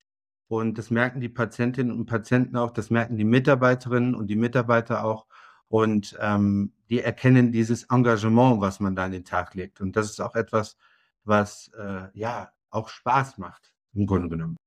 [0.48, 5.04] Und das merken die Patientinnen und Patienten auch, das merken die Mitarbeiterinnen und die Mitarbeiter
[5.04, 5.26] auch.
[5.68, 9.82] Und ähm, die erkennen dieses Engagement, was man da an den Tag legt.
[9.82, 10.78] Und das ist auch etwas,
[11.24, 14.58] was äh, ja auch Spaß macht, im Grunde genommen.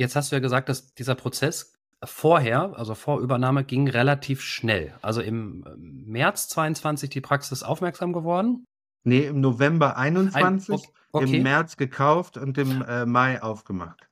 [0.00, 4.94] Jetzt hast du ja gesagt, dass dieser Prozess vorher, also vor Übernahme, ging relativ schnell.
[5.02, 8.64] Also im äh, März 22 die Praxis aufmerksam geworden?
[9.04, 10.80] Nee, im November 21, Ein,
[11.12, 11.36] okay.
[11.36, 14.08] im März gekauft und im äh, Mai aufgemacht.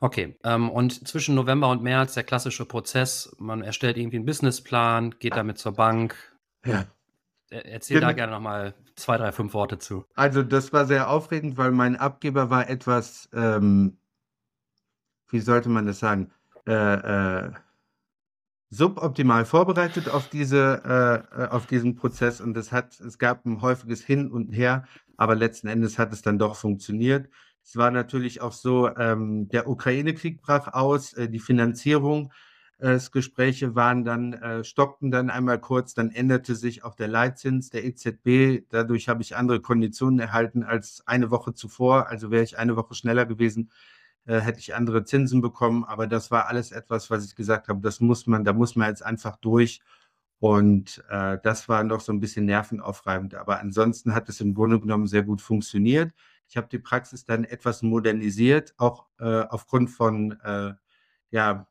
[0.00, 5.20] Okay, ähm, und zwischen November und März der klassische Prozess, man erstellt irgendwie einen Businessplan,
[5.20, 6.16] geht damit zur Bank.
[6.66, 6.86] Ja.
[7.50, 10.04] Erzähl da gerne nochmal zwei, drei, fünf Worte zu.
[10.16, 13.98] Also das war sehr aufregend, weil mein Abgeber war etwas, ähm,
[15.28, 16.30] wie sollte man das sagen,
[16.66, 16.72] äh,
[17.46, 17.52] äh,
[18.70, 20.82] suboptimal vorbereitet auf diese,
[21.34, 24.84] äh, äh, auf diesen Prozess und es hat, es gab ein häufiges Hin und Her,
[25.16, 27.28] aber letzten Endes hat es dann doch funktioniert.
[27.64, 32.32] Es war natürlich auch so, ähm, der Ukraine-Krieg brach aus, äh, die Finanzierung
[32.78, 37.70] äh, Gespräche waren dann, äh, stockten dann einmal kurz, dann änderte sich auch der Leitzins
[37.70, 38.64] der EZB.
[38.70, 42.08] Dadurch habe ich andere Konditionen erhalten als eine Woche zuvor.
[42.08, 43.70] Also wäre ich eine Woche schneller gewesen,
[44.26, 45.84] äh, hätte ich andere Zinsen bekommen.
[45.84, 48.88] Aber das war alles etwas, was ich gesagt habe, das muss man, da muss man
[48.88, 49.80] jetzt einfach durch.
[50.40, 53.34] Und äh, das war noch so ein bisschen nervenaufreibend.
[53.34, 56.12] Aber ansonsten hat es im Grunde genommen sehr gut funktioniert.
[56.48, 60.74] Ich habe die Praxis dann etwas modernisiert, auch äh, aufgrund von äh,
[61.30, 61.66] ja,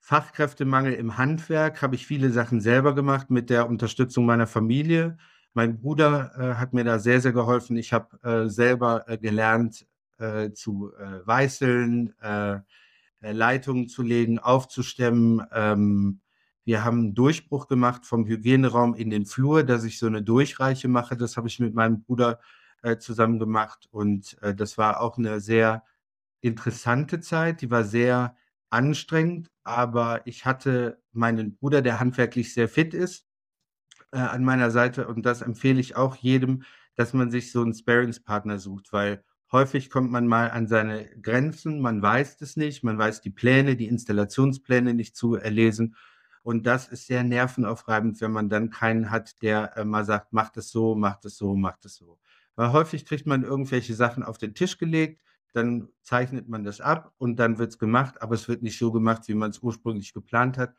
[0.00, 5.16] Fachkräftemangel im Handwerk habe ich viele Sachen selber gemacht mit der Unterstützung meiner Familie.
[5.54, 7.76] Mein Bruder äh, hat mir da sehr, sehr geholfen.
[7.76, 9.86] Ich habe äh, selber gelernt
[10.18, 12.60] äh, zu äh, weißeln, äh,
[13.20, 15.42] Leitungen zu legen, aufzustemmen.
[15.52, 16.20] Ähm,
[16.64, 20.88] wir haben einen Durchbruch gemacht vom Hygieneraum in den Flur, dass ich so eine Durchreiche
[20.88, 21.16] mache.
[21.16, 22.40] Das habe ich mit meinem Bruder
[22.98, 23.88] zusammen gemacht.
[23.90, 25.84] Und das war auch eine sehr
[26.40, 27.62] interessante Zeit.
[27.62, 28.36] Die war sehr
[28.70, 33.26] anstrengend, aber ich hatte meinen Bruder, der handwerklich sehr fit ist,
[34.12, 36.62] äh, an meiner Seite und das empfehle ich auch jedem,
[36.94, 41.80] dass man sich so einen Sparingspartner sucht, weil häufig kommt man mal an seine Grenzen,
[41.80, 45.96] man weiß es nicht, man weiß die Pläne, die Installationspläne nicht zu erlesen
[46.46, 50.56] und das ist sehr nervenaufreibend, wenn man dann keinen hat, der äh, mal sagt, macht
[50.56, 52.20] es so, macht es so, macht es so.
[52.54, 55.20] Weil häufig kriegt man irgendwelche Sachen auf den Tisch gelegt,
[55.54, 58.92] dann zeichnet man das ab und dann wird es gemacht, aber es wird nicht so
[58.92, 60.76] gemacht, wie man es ursprünglich geplant hat.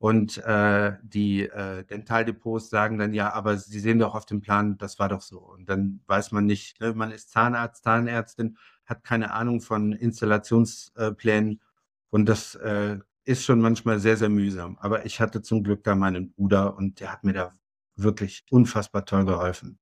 [0.00, 4.78] Und äh, die äh, Dentaldepots sagen dann, ja, aber Sie sehen doch auf dem Plan,
[4.78, 5.40] das war doch so.
[5.40, 6.94] Und dann weiß man nicht, ne?
[6.94, 11.60] man ist Zahnarzt, Zahnärztin, hat keine Ahnung von Installationsplänen
[12.08, 14.78] und das äh, ist schon manchmal sehr, sehr mühsam.
[14.78, 17.52] Aber ich hatte zum Glück da meinen Bruder und der hat mir da
[17.94, 19.78] wirklich unfassbar toll geholfen.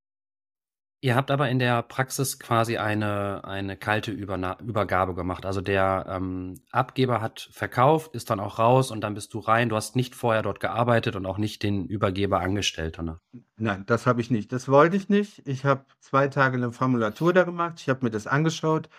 [1.01, 5.45] Ihr habt aber in der Praxis quasi eine eine kalte Überna Übergabe gemacht.
[5.45, 9.69] Also, der, ähm, Abgeber hat verkauft, ist dann auch raus und dann bist du rein.
[9.69, 13.21] Du hast nicht vorher dort gearbeitet und auch nicht den Übergeber angestellt, oder?
[13.55, 14.51] Nein, das habe ich nicht.
[14.51, 15.41] Das wollte ich nicht.
[15.47, 17.75] Ich habe zwei Tage eine Formulatur da gemacht.
[17.79, 18.89] Ich habe mir das angeschaut.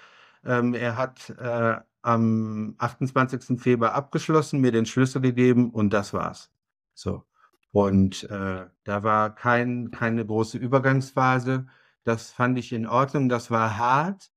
[0.43, 3.61] Ähm, er hat, äh, am 28.
[3.61, 6.51] Februar abgeschlossen, mir den Schlüssel gegeben und das war's.
[6.95, 7.25] So.
[7.73, 11.67] Und, äh, da war kein keine große Übergangsphase.
[12.05, 13.29] Das fand ich in Ordnung.
[13.29, 14.31] Das war hart,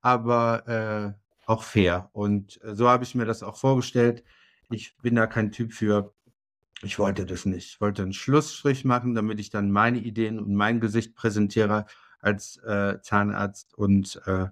[0.00, 2.10] aber äh, auch fair.
[2.12, 4.24] Und so habe ich mir das auch vorgestellt.
[4.70, 6.14] Ich bin da kein Typ für.
[6.82, 7.74] Ich wollte das nicht.
[7.74, 11.86] Ich wollte einen Schlussstrich machen, damit ich dann meine Ideen und mein Gesicht präsentiere
[12.20, 13.74] als äh, Zahnarzt.
[13.74, 14.48] Und äh,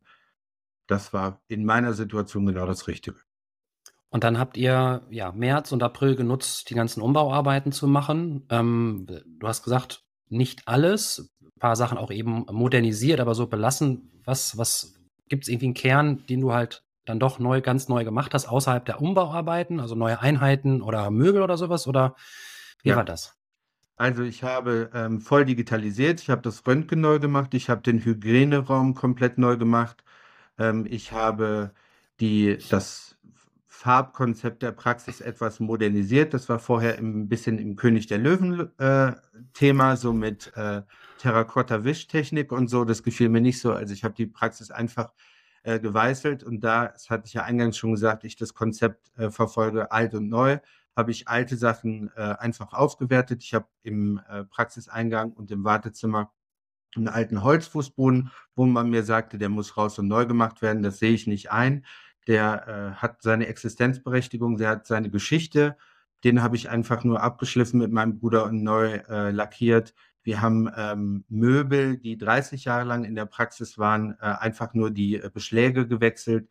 [0.87, 3.16] das war in meiner Situation genau das Richtige.
[4.11, 8.44] Und dann habt ihr ja März und April genutzt, die ganzen Umbauarbeiten zu machen.
[8.51, 14.11] Ähm, du hast gesagt, nicht alles paar Sachen auch eben modernisiert, aber so belassen.
[14.25, 14.95] Was, was
[15.29, 18.47] gibt es irgendwie einen Kern, den du halt dann doch neu, ganz neu gemacht hast,
[18.47, 21.87] außerhalb der Umbauarbeiten, also neue Einheiten oder Möbel oder sowas?
[21.87, 22.16] Oder
[22.83, 22.97] wie ja.
[22.97, 23.37] war das?
[23.97, 28.05] Also ich habe ähm, voll digitalisiert, ich habe das Röntgen neu gemacht, ich habe den
[28.05, 30.03] Hygieneraum komplett neu gemacht,
[30.59, 31.73] ähm, ich habe
[32.18, 33.12] die, das
[33.83, 36.35] Farbkonzept der Praxis etwas modernisiert.
[36.35, 40.83] Das war vorher ein bisschen im König der Löwen-Thema, äh, so mit äh,
[41.18, 42.85] Terrakotta-Wischtechnik und so.
[42.85, 43.73] Das gefiel mir nicht so.
[43.73, 45.12] Also ich habe die Praxis einfach
[45.64, 49.31] äh, geweißelt und da, das hatte ich ja eingangs schon gesagt, ich das Konzept äh,
[49.31, 50.61] verfolge, alt und neu,
[50.95, 53.42] habe ich alte Sachen äh, einfach aufgewertet.
[53.42, 56.31] Ich habe im äh, Praxiseingang und im Wartezimmer
[56.95, 60.85] einen alten Holzfußboden, wo man mir sagte, der muss raus und neu gemacht werden.
[60.85, 61.85] Das sehe ich nicht ein.
[62.26, 65.76] Der äh, hat seine Existenzberechtigung, der hat seine Geschichte.
[66.24, 69.94] Den habe ich einfach nur abgeschliffen mit meinem Bruder und neu äh, lackiert.
[70.22, 74.92] Wir haben ähm, Möbel, die 30 Jahre lang in der Praxis waren, äh, einfach nur
[74.92, 76.48] die äh, Beschläge gewechselt.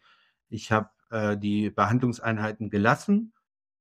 [0.49, 3.33] Ich habe äh, die Behandlungseinheiten gelassen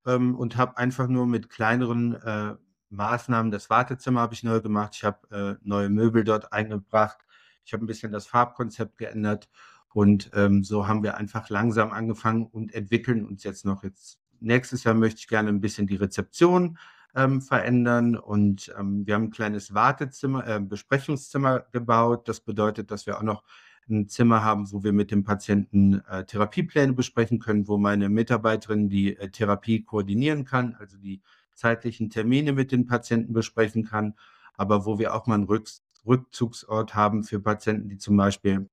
[0.06, 2.54] ähm, und habe einfach nur mit kleineren äh,
[2.90, 7.18] Maßnahmen, das Wartezimmer habe ich neu gemacht, ich habe neue Möbel dort eingebracht,
[7.64, 9.48] ich habe ein bisschen das Farbkonzept geändert
[9.92, 13.82] und ähm, so haben wir einfach langsam angefangen und entwickeln uns jetzt noch.
[13.82, 16.78] Jetzt nächstes Jahr möchte ich gerne ein bisschen die Rezeption
[17.14, 22.28] ähm, verändern und ähm, wir haben ein kleines Wartezimmer, äh, Besprechungszimmer gebaut.
[22.28, 23.42] Das bedeutet, dass wir auch noch
[23.88, 28.88] ein Zimmer haben, wo wir mit dem Patienten äh, Therapiepläne besprechen können, wo meine Mitarbeiterin
[28.88, 31.20] die äh, Therapie koordinieren kann, also die
[31.54, 34.14] zeitlichen Termine mit den Patienten besprechen kann,
[34.54, 35.68] aber wo wir auch mal einen Rück
[36.06, 38.70] Rückzugsort haben für Patienten, die zum Beispiel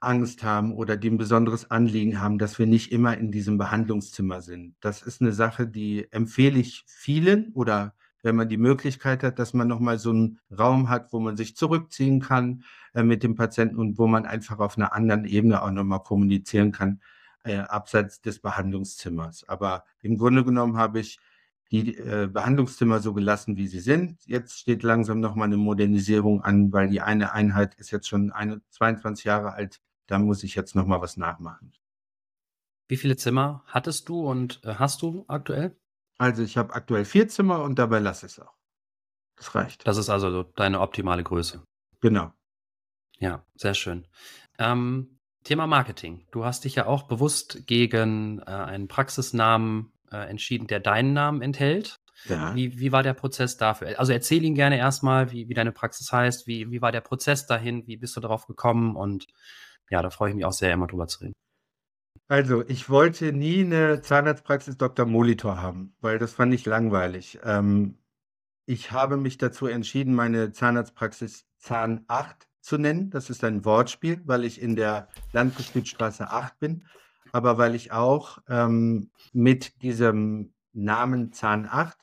[0.00, 4.42] Angst haben oder die ein besonderes Anliegen haben, dass wir nicht immer in diesem Behandlungszimmer
[4.42, 4.76] sind.
[4.80, 9.54] Das ist eine Sache, die empfehle ich vielen oder wenn man die Möglichkeit hat, dass
[9.54, 13.76] man nochmal so einen Raum hat, wo man sich zurückziehen kann äh, mit dem Patienten
[13.76, 17.00] und wo man einfach auf einer anderen Ebene auch nochmal kommunizieren kann,
[17.44, 19.48] äh, abseits des Behandlungszimmers.
[19.48, 21.18] Aber im Grunde genommen habe ich
[21.70, 24.24] die äh, Behandlungszimmer so gelassen, wie sie sind.
[24.26, 28.60] Jetzt steht langsam nochmal eine Modernisierung an, weil die eine Einheit ist jetzt schon eine,
[28.70, 29.80] 22 Jahre alt.
[30.06, 31.72] Da muss ich jetzt nochmal was nachmachen.
[32.88, 35.76] Wie viele Zimmer hattest du und äh, hast du aktuell?
[36.18, 38.54] Also ich habe aktuell vier Zimmer und dabei lasse ich es auch.
[39.36, 39.86] Das reicht.
[39.86, 41.62] Das ist also so deine optimale Größe.
[42.00, 42.32] Genau.
[43.18, 44.06] Ja, sehr schön.
[44.58, 46.26] Ähm, Thema Marketing.
[46.30, 51.42] Du hast dich ja auch bewusst gegen äh, einen Praxisnamen äh, entschieden, der deinen Namen
[51.42, 52.00] enthält.
[52.24, 52.54] Ja.
[52.54, 53.98] Wie, wie war der Prozess dafür?
[53.98, 57.46] Also erzähl ihn gerne erstmal, wie, wie deine Praxis heißt, wie, wie war der Prozess
[57.46, 59.26] dahin, wie bist du darauf gekommen und
[59.90, 61.34] ja, da freue ich mich auch sehr, immer drüber zu reden.
[62.28, 65.06] Also, ich wollte nie eine Zahnarztpraxis Dr.
[65.06, 67.38] Molitor haben, weil das fand ich langweilig.
[67.44, 67.98] Ähm,
[68.66, 73.10] ich habe mich dazu entschieden, meine Zahnarztpraxis Zahn 8 zu nennen.
[73.10, 76.84] Das ist ein Wortspiel, weil ich in der Landbetriebsstraße 8 bin
[77.36, 81.98] aber weil ich auch ähm, mit diesem Namen Zahn 8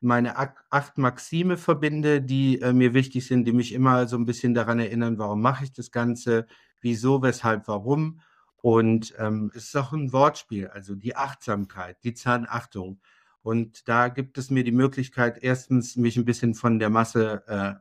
[0.00, 4.52] meine acht Maxime verbinde, die äh, mir wichtig sind, die mich immer so ein bisschen
[4.52, 6.46] daran erinnern, warum mache ich das Ganze,
[6.80, 8.20] wieso, weshalb, warum.
[8.56, 13.00] Und ähm, es ist auch ein Wortspiel, also die Achtsamkeit, die Zahnachtung.
[13.42, 17.74] Und da gibt es mir die Möglichkeit, erstens mich ein bisschen von der Masse äh,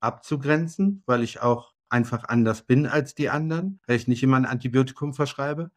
[0.00, 4.46] abzugrenzen, weil ich auch einfach anders bin als die anderen, weil ich nicht immer ein
[4.46, 5.70] Antibiotikum verschreibe.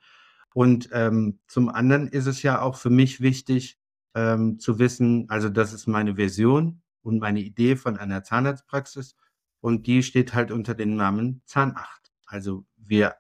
[0.53, 3.79] Und ähm, zum anderen ist es ja auch für mich wichtig
[4.13, 9.15] ähm, zu wissen, also das ist meine Version und meine Idee von einer Zahnarztpraxis
[9.61, 12.00] und die steht halt unter dem Namen Zahnacht.
[12.31, 13.15] Also wir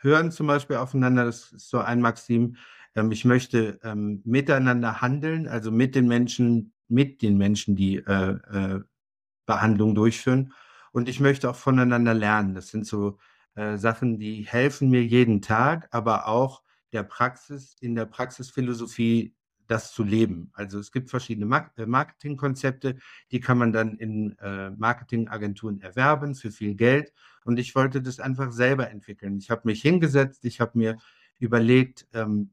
[0.00, 2.56] hören zum Beispiel aufeinander, das ist so ein Maxim.
[2.94, 8.38] Ähm, ich möchte ähm, miteinander handeln, also mit den Menschen, mit den Menschen, die äh,
[8.52, 8.80] äh,
[9.46, 10.52] Behandlung durchführen.
[10.92, 12.54] Und ich möchte auch voneinander lernen.
[12.54, 13.18] Das sind so
[13.54, 19.34] äh, Sachen, die helfen mir jeden Tag, aber auch der Praxis, in der Praxisphilosophie
[19.72, 20.50] das zu leben.
[20.52, 22.96] Also es gibt verschiedene äh, Marketingkonzepte,
[23.30, 27.12] die kann man dann in äh, Marketingagenturen erwerben für viel Geld.
[27.44, 29.38] Und ich wollte das einfach selber entwickeln.
[29.38, 30.98] Ich habe mich hingesetzt, ich habe mir
[31.38, 32.50] überlegt, ähm,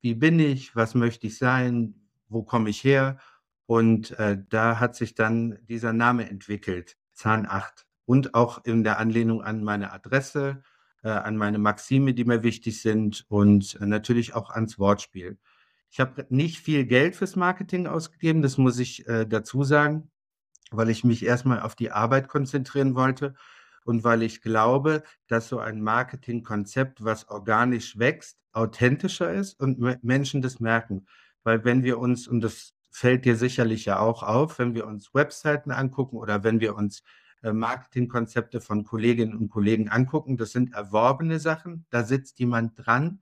[0.00, 3.18] wie bin ich, was möchte ich sein, wo komme ich her.
[3.66, 8.98] Und äh, da hat sich dann dieser Name entwickelt, Zahn 8 und auch in der
[8.98, 10.62] Anlehnung an meine Adresse,
[11.02, 15.38] an meine Maxime, die mir wichtig sind und natürlich auch ans Wortspiel.
[15.94, 20.10] Ich habe nicht viel Geld fürs Marketing ausgegeben, das muss ich äh, dazu sagen,
[20.72, 23.36] weil ich mich erstmal auf die Arbeit konzentrieren wollte
[23.84, 30.42] und weil ich glaube, dass so ein Marketingkonzept, was organisch wächst, authentischer ist und Menschen
[30.42, 31.06] das merken.
[31.44, 35.14] Weil wenn wir uns, und das fällt dir sicherlich ja auch auf, wenn wir uns
[35.14, 37.04] Webseiten angucken oder wenn wir uns
[37.42, 40.38] äh, Marketingkonzepte von Kolleginnen und Kollegen angucken.
[40.38, 41.86] Das sind erworbene Sachen.
[41.90, 43.20] Da sitzt jemand dran,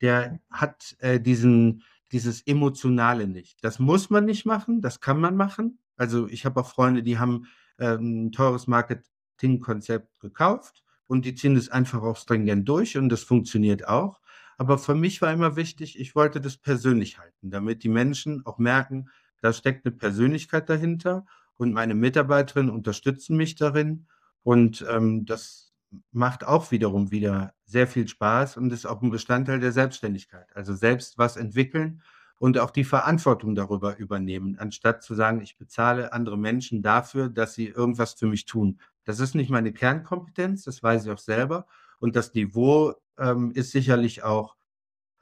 [0.00, 1.82] der hat äh, diesen,
[2.12, 3.64] dieses Emotionale nicht.
[3.64, 5.78] Das muss man nicht machen, das kann man machen.
[5.96, 7.46] Also ich habe auch Freunde, die haben
[7.78, 13.22] äh, ein teures Marketingkonzept gekauft und die ziehen das einfach auch stringent durch und das
[13.22, 14.20] funktioniert auch.
[14.58, 18.58] Aber für mich war immer wichtig, ich wollte das persönlich halten, damit die Menschen auch
[18.58, 19.08] merken,
[19.40, 24.06] da steckt eine Persönlichkeit dahinter und meine Mitarbeiterinnen unterstützen mich darin.
[24.44, 25.71] Und ähm, das
[26.10, 30.54] macht auch wiederum wieder sehr viel Spaß und ist auch ein Bestandteil der Selbstständigkeit.
[30.54, 32.02] Also selbst was entwickeln
[32.38, 37.54] und auch die Verantwortung darüber übernehmen, anstatt zu sagen, ich bezahle andere Menschen dafür, dass
[37.54, 38.80] sie irgendwas für mich tun.
[39.04, 41.66] Das ist nicht meine Kernkompetenz, das weiß ich auch selber.
[41.98, 44.56] Und das Niveau ähm, ist sicherlich auch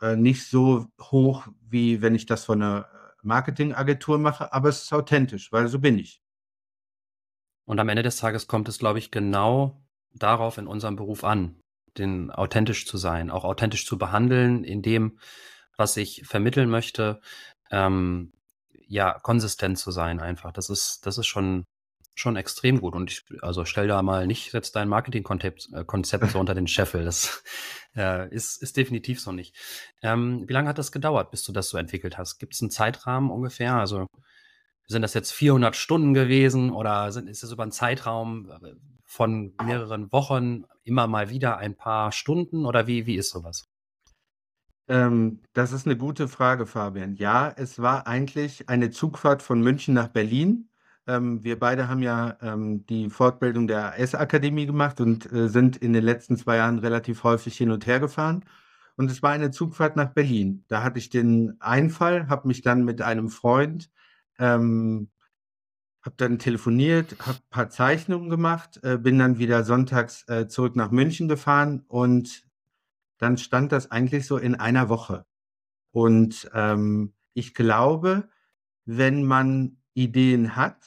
[0.00, 2.88] äh, nicht so hoch, wie wenn ich das von einer
[3.22, 6.22] Marketingagentur mache, aber es ist authentisch, weil so bin ich.
[7.66, 9.80] Und am Ende des Tages kommt es, glaube ich, genau
[10.14, 11.61] darauf in unserem Beruf an,
[11.99, 15.18] den authentisch zu sein, auch authentisch zu behandeln, in dem,
[15.77, 17.20] was ich vermitteln möchte,
[17.70, 18.33] ähm,
[18.87, 20.53] ja, konsistent zu sein einfach.
[20.53, 21.64] Das ist, das ist schon,
[22.14, 22.94] schon extrem gut.
[22.94, 26.66] Und ich, also stell da mal nicht jetzt dein Marketingkonzept äh, Konzept so unter den
[26.66, 27.05] Scheffel.
[27.05, 27.42] Das
[27.96, 29.57] äh, ist, ist definitiv so nicht.
[30.03, 32.38] Ähm, wie lange hat das gedauert, bis du das so entwickelt hast?
[32.38, 33.75] Gibt es einen Zeitrahmen ungefähr?
[33.75, 34.07] Also
[34.88, 38.51] sind das jetzt 400 Stunden gewesen oder sind, ist das über einen Zeitraum
[39.11, 43.68] von mehreren Wochen immer mal wieder ein paar Stunden oder wie, wie ist sowas?
[44.87, 47.16] Ähm, das ist eine gute Frage, Fabian.
[47.16, 50.68] Ja, es war eigentlich eine Zugfahrt von München nach Berlin.
[51.09, 55.92] Ähm, wir beide haben ja ähm, die Fortbildung der AS-Akademie gemacht und äh, sind in
[55.92, 58.44] den letzten zwei Jahren relativ häufig hin und her gefahren.
[58.96, 60.64] Und es war eine Zugfahrt nach Berlin.
[60.68, 63.90] Da hatte ich den Einfall, habe mich dann mit einem Freund
[64.38, 65.11] ähm,
[66.02, 70.76] habe dann telefoniert, habe ein paar Zeichnungen gemacht, äh, bin dann wieder sonntags äh, zurück
[70.76, 72.44] nach München gefahren und
[73.18, 75.26] dann stand das eigentlich so in einer Woche.
[75.92, 78.28] Und ähm, ich glaube,
[78.86, 80.86] wenn man Ideen hat,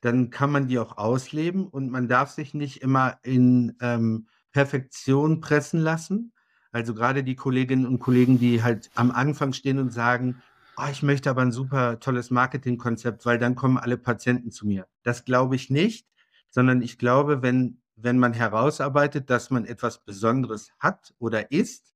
[0.00, 5.40] dann kann man die auch ausleben und man darf sich nicht immer in ähm, Perfektion
[5.40, 6.32] pressen lassen.
[6.72, 10.42] Also gerade die Kolleginnen und Kollegen, die halt am Anfang stehen und sagen,
[10.76, 14.86] oh, ich möchte aber ein super tolles Marketingkonzept, weil dann kommen alle Patienten zu mir.
[15.02, 16.06] Das glaube ich nicht,
[16.50, 21.94] sondern ich glaube, wenn, wenn man herausarbeitet, dass man etwas Besonderes hat oder ist,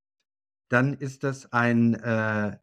[0.69, 2.57] dann ist das ein, äh,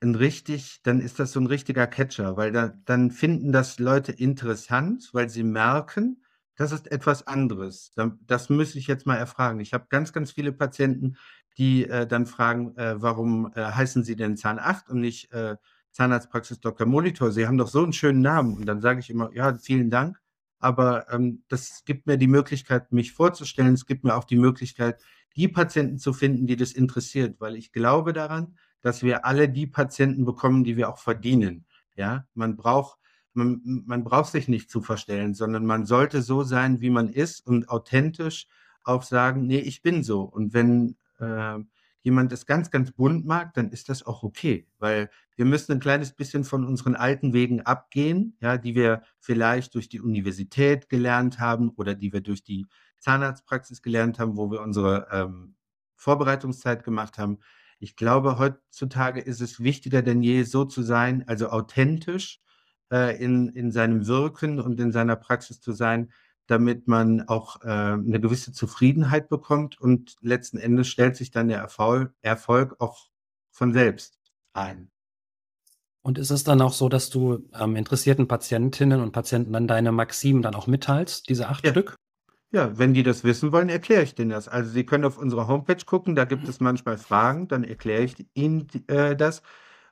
[0.00, 4.12] ein richtig, dann ist das so ein richtiger Catcher, weil da, dann finden das Leute
[4.12, 6.24] interessant, weil sie merken,
[6.56, 7.92] das ist etwas anderes.
[8.26, 9.60] Das müsste ich jetzt mal erfragen.
[9.60, 11.16] Ich habe ganz, ganz viele Patienten,
[11.60, 15.56] die äh, dann fragen, äh, warum äh, heißen Sie denn Zahn 8 und nicht äh,
[15.92, 16.86] Zahnarztpraxis Dr.
[16.86, 17.32] Molitor?
[17.32, 18.56] Sie haben doch so einen schönen Namen.
[18.56, 20.18] Und dann sage ich immer, ja, vielen Dank.
[20.58, 23.74] Aber ähm, das gibt mir die Möglichkeit, mich vorzustellen.
[23.74, 25.02] Es gibt mir auch die Möglichkeit,
[25.36, 29.66] die Patienten zu finden, die das interessiert, weil ich glaube daran, dass wir alle die
[29.66, 31.66] Patienten bekommen, die wir auch verdienen.
[31.94, 32.98] Ja, man braucht
[33.32, 37.46] man, man braucht sich nicht zu verstellen, sondern man sollte so sein, wie man ist
[37.46, 38.48] und authentisch
[38.82, 40.22] auch sagen, nee, ich bin so.
[40.22, 41.58] Und wenn äh,
[42.02, 45.80] jemand das ganz, ganz bunt mag, dann ist das auch okay, weil wir müssen ein
[45.80, 51.38] kleines bisschen von unseren alten Wegen abgehen, ja, die wir vielleicht durch die Universität gelernt
[51.38, 52.66] haben oder die wir durch die
[52.98, 55.54] Zahnarztpraxis gelernt haben, wo wir unsere ähm,
[55.96, 57.38] Vorbereitungszeit gemacht haben.
[57.78, 62.40] Ich glaube, heutzutage ist es wichtiger denn je, so zu sein, also authentisch
[62.92, 66.10] äh, in, in seinem Wirken und in seiner Praxis zu sein,
[66.50, 71.58] damit man auch äh, eine gewisse Zufriedenheit bekommt und letzten Endes stellt sich dann der
[71.58, 73.08] Erfolg, Erfolg auch
[73.50, 74.18] von selbst
[74.52, 74.90] ein.
[76.02, 79.92] Und ist es dann auch so, dass du ähm, interessierten Patientinnen und Patienten dann deine
[79.92, 81.70] Maximen dann auch mitteilst, diese acht ja.
[81.70, 81.96] Stück?
[82.52, 84.48] Ja, wenn die das wissen wollen, erkläre ich denen das.
[84.48, 88.26] Also Sie können auf unserer Homepage gucken, da gibt es manchmal Fragen, dann erkläre ich
[88.34, 89.42] Ihnen äh, das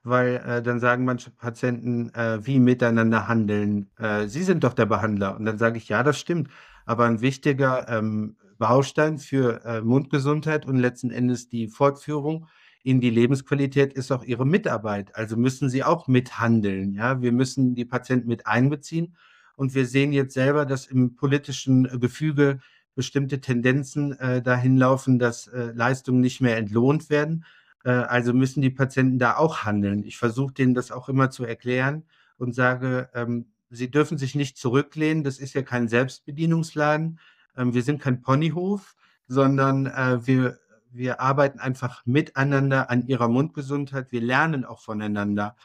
[0.09, 3.91] weil äh, dann sagen manche Patienten, äh, wie miteinander handeln.
[3.99, 5.37] Äh, Sie sind doch der Behandler.
[5.37, 6.49] Und dann sage ich, ja, das stimmt.
[6.87, 12.47] Aber ein wichtiger ähm, Baustein für äh, Mundgesundheit und letzten Endes die Fortführung
[12.83, 15.15] in die Lebensqualität ist auch Ihre Mitarbeit.
[15.15, 16.95] Also müssen Sie auch mithandeln.
[16.95, 19.17] Ja, wir müssen die Patienten mit einbeziehen.
[19.57, 22.61] Und wir sehen jetzt selber, dass im politischen Gefüge
[22.95, 27.45] bestimmte Tendenzen äh, dahin laufen, dass äh, Leistungen nicht mehr entlohnt werden.
[27.85, 30.05] Äh, also müssen die Patienten da auch handeln.
[30.05, 32.05] Ich versuche denen das auch immer zu erklären
[32.37, 35.25] und sage, ähm, sie dürfen sich nicht zurücklehnen.
[35.25, 37.19] Das ist ja kein Selbstbedienungsladen.
[37.57, 40.59] Ähm, wir sind kein Ponyhof, sondern äh, wir,
[40.91, 44.13] wir arbeiten einfach miteinander an ihrer Mundgesundheit.
[44.13, 45.57] Wir lernen auch voneinander.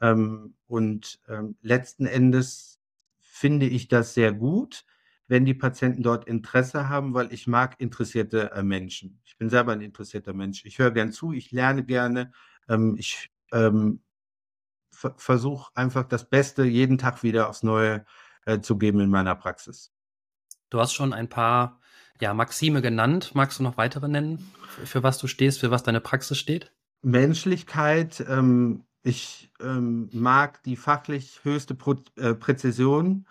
[0.00, 1.20] Ähm, und
[1.62, 2.78] letzten Endes
[3.18, 4.84] finde ich das sehr gut
[5.30, 9.20] wenn die Patienten dort Interesse haben, weil ich mag interessierte äh, Menschen.
[9.24, 10.64] Ich bin selber ein interessierter Mensch.
[10.64, 12.32] Ich höre gern zu, ich lerne gerne.
[12.68, 14.02] Ähm, ich ähm,
[14.90, 18.04] versuche einfach das Beste jeden Tag wieder aufs Neue
[18.44, 19.92] äh, zu geben in meiner Praxis.
[20.68, 21.80] Du hast schon ein paar
[22.20, 23.30] ja, Maxime genannt.
[23.36, 24.50] Magst du noch weitere nennen,
[24.84, 26.72] für was du stehst, für was deine Praxis steht?
[27.02, 28.24] Menschlichkeit.
[28.28, 33.26] Ähm, ich ähm, mag die fachlich höchste Pro äh, Präzision.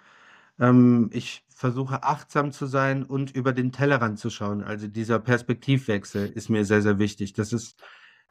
[0.59, 4.63] Ähm, ich versuche achtsam zu sein und über den Tellerrand zu schauen.
[4.63, 7.33] Also dieser Perspektivwechsel ist mir sehr, sehr wichtig.
[7.33, 7.83] Das ist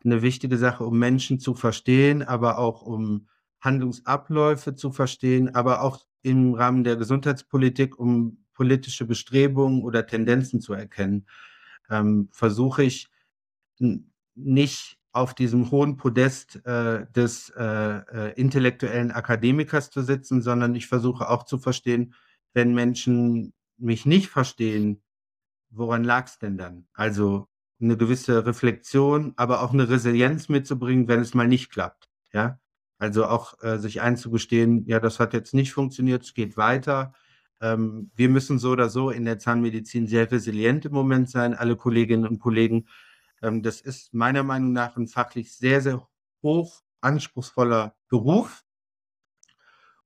[0.03, 3.29] eine wichtige Sache, um Menschen zu verstehen, aber auch um
[3.61, 10.73] Handlungsabläufe zu verstehen, aber auch im Rahmen der Gesundheitspolitik, um politische Bestrebungen oder Tendenzen zu
[10.73, 11.27] erkennen,
[11.91, 13.11] ähm, versuche ich
[14.35, 20.87] nicht auf diesem hohen Podest äh, des äh, äh, intellektuellen Akademikers zu sitzen, sondern ich
[20.87, 22.15] versuche auch zu verstehen,
[22.55, 25.03] wenn Menschen mich nicht verstehen,
[25.71, 26.87] woran lag es denn dann?
[26.95, 27.49] Also
[27.81, 32.09] eine gewisse Reflexion, aber auch eine Resilienz mitzubringen, wenn es mal nicht klappt.
[32.33, 32.59] Ja,
[32.99, 37.13] also auch äh, sich einzugestehen, ja, das hat jetzt nicht funktioniert, es geht weiter.
[37.61, 41.77] Ähm, wir müssen so oder so in der Zahnmedizin sehr resilient im Moment sein, alle
[41.77, 42.89] Kolleginnen und Kollegen.
[43.43, 46.09] Ähm, das ist meiner Meinung nach ein fachlich sehr, sehr
[46.43, 48.65] hoch anspruchsvoller Beruf.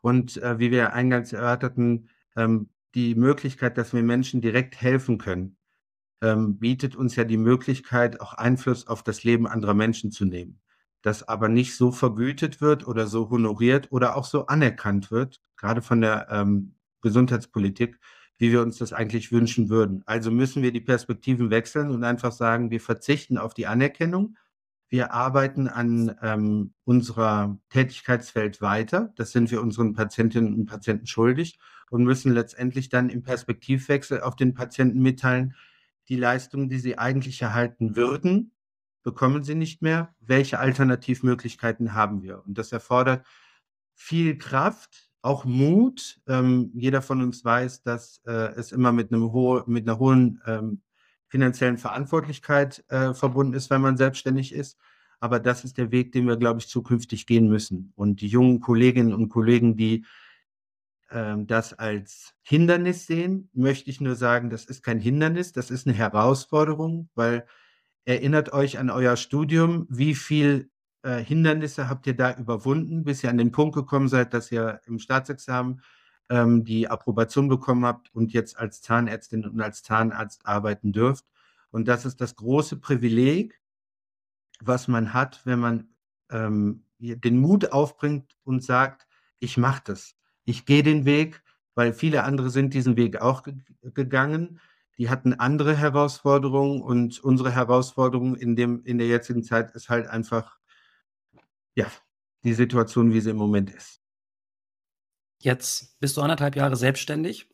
[0.01, 5.57] Und äh, wie wir eingangs erörterten, ähm, die Möglichkeit, dass wir Menschen direkt helfen können,
[6.23, 10.61] ähm, bietet uns ja die Möglichkeit, auch Einfluss auf das Leben anderer Menschen zu nehmen.
[11.03, 15.83] Das aber nicht so vergütet wird oder so honoriert oder auch so anerkannt wird, gerade
[15.83, 17.99] von der ähm, Gesundheitspolitik,
[18.39, 20.03] wie wir uns das eigentlich wünschen würden.
[20.07, 24.37] Also müssen wir die Perspektiven wechseln und einfach sagen, wir verzichten auf die Anerkennung.
[24.89, 29.13] Wir arbeiten an ähm, unserer Tätigkeitsfeld weiter.
[29.17, 31.59] Das sind wir unseren Patientinnen und Patienten schuldig
[31.93, 35.55] und müssen letztendlich dann im Perspektivwechsel auf den Patienten mitteilen,
[36.09, 38.53] die Leistungen, die sie eigentlich erhalten würden,
[39.03, 40.15] bekommen sie nicht mehr.
[40.19, 42.43] Welche Alternativmöglichkeiten haben wir?
[42.47, 43.27] Und das erfordert
[43.95, 46.19] viel Kraft, auch Mut.
[46.27, 50.41] Ähm, jeder von uns weiß, dass äh, es immer mit, einem ho mit einer hohen
[50.47, 50.81] ähm,
[51.29, 54.79] finanziellen Verantwortlichkeit äh, verbunden ist, wenn man selbstständig ist.
[55.21, 57.93] Aber das ist der Weg, den wir, glaube ich, zukünftig gehen müssen.
[57.97, 60.07] Und die jungen Kolleginnen und Kollegen, die
[61.47, 65.95] das als Hindernis sehen, möchte ich nur sagen, das ist kein Hindernis, das ist eine
[65.95, 67.47] Herausforderung, weil
[68.05, 70.71] erinnert euch an euer Studium, wie viel
[71.03, 74.81] äh, Hindernisse habt ihr da überwunden, bis ihr an den Punkt gekommen seid, dass ihr
[74.87, 75.83] im Staatsexamen
[76.29, 81.27] ähm, die Approbation bekommen habt und jetzt als Zahnärztin und als Zahnarzt arbeiten dürft.
[81.71, 83.61] Und das ist das große Privileg,
[84.61, 85.89] was man hat, wenn man
[86.31, 89.07] ähm, den Mut aufbringt und sagt,
[89.41, 91.43] ich mache das ich gehe den Weg,
[91.75, 94.61] weil viele andere sind diesen Weg auch ge gegangen.
[94.99, 100.07] Die hatten andere Herausforderungen und unsere Herausforderung in dem in der jetzigen Zeit ist halt
[100.07, 100.59] einfach,
[101.75, 101.87] ja,
[102.45, 104.01] die Situation, wie sie im Moment ist.
[105.39, 107.49] Jetzt bist du anderthalb Jahre selbstständig.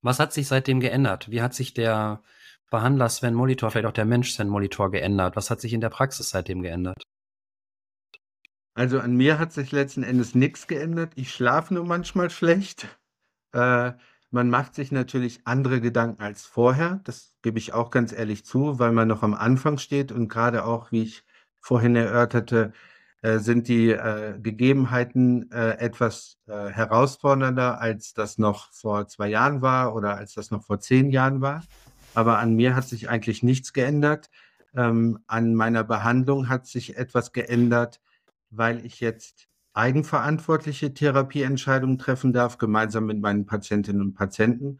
[0.00, 1.30] Was hat sich seitdem geändert?
[1.30, 2.22] Wie hat sich der
[2.70, 5.36] Behandler Sven Molitor, vielleicht auch der Mensch Sven Molitor geändert?
[5.36, 7.02] Was hat sich in der Praxis seitdem geändert?
[8.78, 11.10] Also an mir hat sich letzten Endes nichts geändert.
[11.16, 12.86] Ich schlafe nur manchmal schlecht.
[13.52, 13.90] Äh,
[14.30, 17.00] man macht sich natürlich andere Gedanken als vorher.
[17.02, 20.64] Das gebe ich auch ganz ehrlich zu, weil man noch am Anfang steht und gerade
[20.64, 21.24] auch, wie ich
[21.58, 22.72] vorhin erörterte,
[23.22, 29.60] äh, sind die äh, Gegebenheiten äh, etwas äh, herausfordernder, als das noch vor zwei Jahren
[29.60, 31.64] war oder als das noch vor zehn Jahren war.
[32.14, 34.30] Aber an mir hat sich eigentlich nichts geändert.
[34.76, 38.00] Ähm, an meiner Behandlung hat sich etwas geändert
[38.50, 44.78] weil ich jetzt eigenverantwortliche Therapieentscheidungen treffen darf, gemeinsam mit meinen Patientinnen und Patienten.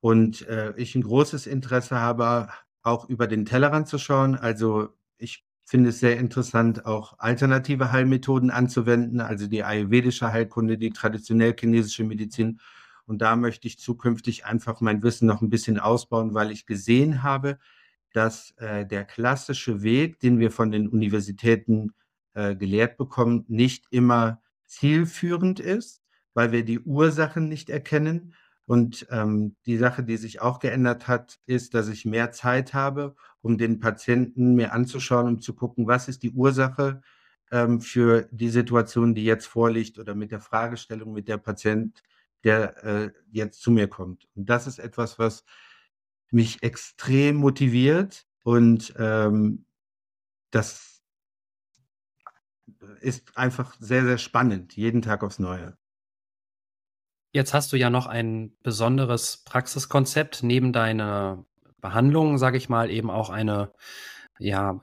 [0.00, 2.48] Und äh, ich ein großes Interesse habe,
[2.82, 4.34] auch über den Tellerrand zu schauen.
[4.34, 10.90] Also ich finde es sehr interessant, auch alternative Heilmethoden anzuwenden, also die ayurvedische Heilkunde, die
[10.90, 12.60] traditionell chinesische Medizin.
[13.06, 17.22] Und da möchte ich zukünftig einfach mein Wissen noch ein bisschen ausbauen, weil ich gesehen
[17.22, 17.58] habe,
[18.12, 21.92] dass äh, der klassische Weg, den wir von den Universitäten
[22.38, 26.02] äh, gelehrt bekommen, nicht immer zielführend ist,
[26.34, 28.34] weil wir die Ursachen nicht erkennen.
[28.64, 33.16] Und ähm, die Sache, die sich auch geändert hat, ist, dass ich mehr Zeit habe,
[33.40, 37.02] um den Patienten mir anzuschauen, um zu gucken, was ist die Ursache
[37.50, 42.04] ähm, für die Situation, die jetzt vorliegt oder mit der Fragestellung, mit der Patient,
[42.44, 44.28] der äh, jetzt zu mir kommt.
[44.36, 45.44] Und das ist etwas, was
[46.30, 49.64] mich extrem motiviert und ähm,
[50.52, 50.97] das
[53.00, 55.76] ist einfach sehr, sehr spannend, jeden Tag aufs Neue.
[57.32, 61.44] Jetzt hast du ja noch ein besonderes Praxiskonzept neben deiner
[61.80, 63.72] Behandlung, sage ich mal, eben auch eine
[64.38, 64.80] ja,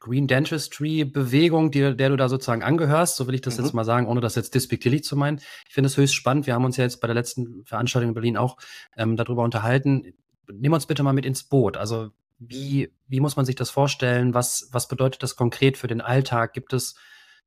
[0.00, 3.64] Green Dentistry Bewegung, die, der du da sozusagen angehörst, so will ich das mhm.
[3.64, 5.40] jetzt mal sagen, ohne das jetzt despektierlich zu meinen.
[5.66, 6.46] Ich finde es höchst spannend.
[6.46, 8.58] Wir haben uns ja jetzt bei der letzten Veranstaltung in Berlin auch
[8.96, 10.14] ähm, darüber unterhalten.
[10.50, 11.76] Nimm uns bitte mal mit ins Boot.
[11.76, 14.34] Also wie, wie muss man sich das vorstellen?
[14.34, 16.52] Was, was bedeutet das konkret für den Alltag?
[16.52, 16.94] Gibt es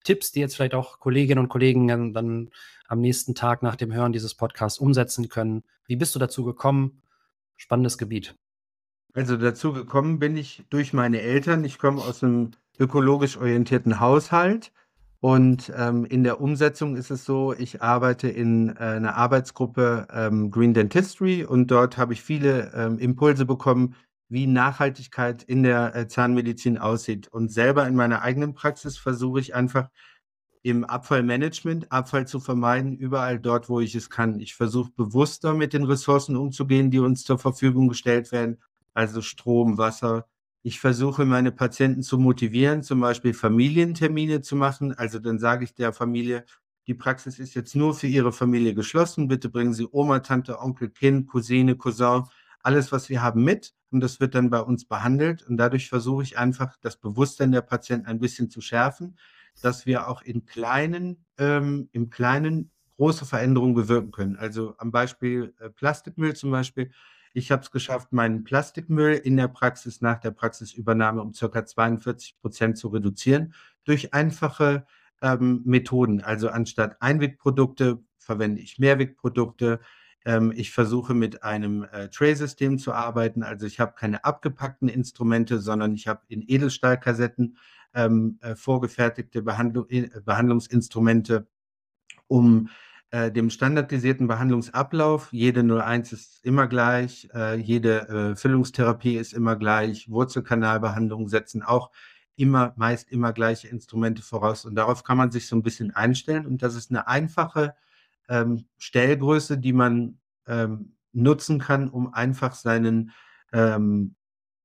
[0.03, 2.49] Tipps, die jetzt vielleicht auch Kolleginnen und Kollegen dann
[2.87, 5.63] am nächsten Tag nach dem Hören dieses Podcasts umsetzen können.
[5.87, 7.01] Wie bist du dazu gekommen?
[7.55, 8.35] Spannendes Gebiet.
[9.13, 11.63] Also dazu gekommen bin ich durch meine Eltern.
[11.63, 14.71] Ich komme aus einem ökologisch orientierten Haushalt
[15.21, 20.49] und ähm, in der Umsetzung ist es so, ich arbeite in äh, einer Arbeitsgruppe ähm,
[20.49, 23.95] Green Dentistry und dort habe ich viele ähm, Impulse bekommen,
[24.31, 27.27] wie Nachhaltigkeit in der äh, Zahnmedizin aussieht.
[27.27, 29.89] Und selber in meiner eigenen Praxis versuche ich einfach
[30.63, 34.39] im Abfallmanagement Abfall zu vermeiden, überall dort, wo ich es kann.
[34.39, 38.61] Ich versuche bewusster mit den Ressourcen umzugehen, die uns zur Verfügung gestellt werden,
[38.93, 40.27] also Strom, Wasser.
[40.63, 44.93] Ich versuche meine Patienten zu motivieren, zum Beispiel Familientermine zu machen.
[44.93, 46.45] Also dann sage ich der Familie,
[46.87, 49.27] die Praxis ist jetzt nur für Ihre Familie geschlossen.
[49.27, 52.23] Bitte bringen Sie Oma, Tante, Onkel, Kind, Cousine, Cousin,
[52.63, 53.73] alles, was wir haben, mit.
[53.91, 55.43] Und das wird dann bei uns behandelt.
[55.43, 59.17] Und dadurch versuche ich einfach, das Bewusstsein der Patienten ein bisschen zu schärfen
[59.61, 64.35] dass wir auch in kleinen, ähm, im Kleinen große Veränderungen bewirken können.
[64.37, 66.91] Also am Beispiel äh, Plastikmüll zum Beispiel.
[67.33, 72.39] Ich habe es geschafft, meinen Plastikmüll in der Praxis nach der Praxisübernahme um circa 42
[72.39, 73.53] Prozent zu reduzieren
[73.85, 74.85] durch einfache
[75.21, 76.21] ähm, Methoden.
[76.21, 79.79] Also anstatt Einwegprodukte verwende ich Mehrwegprodukte.
[80.25, 83.43] Ähm, ich versuche mit einem äh, Tray-System zu arbeiten.
[83.43, 87.57] Also ich habe keine abgepackten Instrumente, sondern ich habe in Edelstahlkassetten
[87.93, 91.47] ähm, äh, vorgefertigte Behandlung, äh, Behandlungsinstrumente,
[92.27, 92.69] um
[93.09, 100.09] äh, dem standardisierten Behandlungsablauf, jede 01 ist immer gleich, äh, jede Füllungstherapie ist immer gleich,
[100.09, 101.91] Wurzelkanalbehandlungen setzen auch
[102.37, 106.45] immer, meist immer gleiche Instrumente voraus und darauf kann man sich so ein bisschen einstellen
[106.45, 107.75] und das ist eine einfache
[108.31, 113.11] ähm, Stellgröße, die man ähm, nutzen kann, um einfach seinen
[113.53, 114.15] ähm,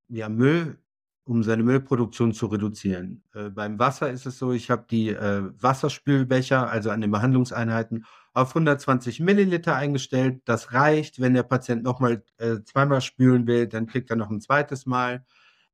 [0.09, 0.79] ja, Müll
[1.27, 3.25] um seine Müllproduktion zu reduzieren.
[3.35, 8.05] Äh, beim Wasser ist es so, ich habe die äh, Wasserspülbecher, also an den Behandlungseinheiten,
[8.33, 10.43] auf 120 Milliliter eingestellt.
[10.45, 11.21] Das reicht.
[11.21, 15.25] Wenn der Patient nochmal äh, zweimal spülen will, dann kriegt er noch ein zweites Mal.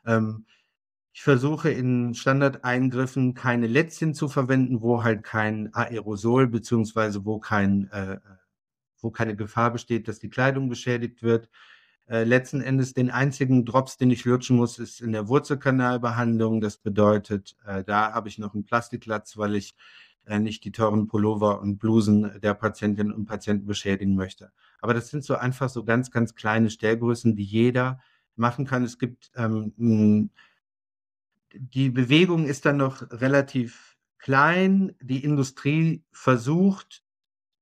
[0.07, 0.47] Ähm,
[1.13, 7.91] ich versuche in Standardeingriffen keine Lätzchen zu verwenden, wo halt kein Aerosol beziehungsweise wo kein
[7.91, 8.19] äh,
[9.03, 11.51] wo keine Gefahr besteht, dass die Kleidung beschädigt wird.
[12.09, 16.61] Äh, letzten Endes den einzigen Drops, den ich lutschen muss, ist in der Wurzelkanalbehandlung.
[16.61, 19.75] Das bedeutet, äh, da habe ich noch einen Plastiklatz, weil ich
[20.27, 24.53] äh, nicht die teuren Pullover und Blusen der Patientinnen und Patienten beschädigen möchte.
[24.81, 28.01] Aber das sind so einfach so ganz, ganz kleine Stellgrößen, die jeder
[28.37, 28.85] machen kann.
[28.85, 30.31] Es gibt ähm,
[31.55, 34.95] die Bewegung ist dann noch relativ klein.
[35.01, 37.03] Die Industrie versucht,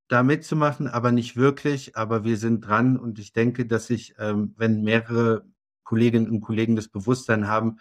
[0.08, 1.96] da mitzumachen, aber nicht wirklich.
[1.96, 5.44] Aber wir sind dran und ich denke, dass sich, ähm, wenn mehrere
[5.84, 7.78] Kolleginnen und Kollegen das Bewusstsein haben,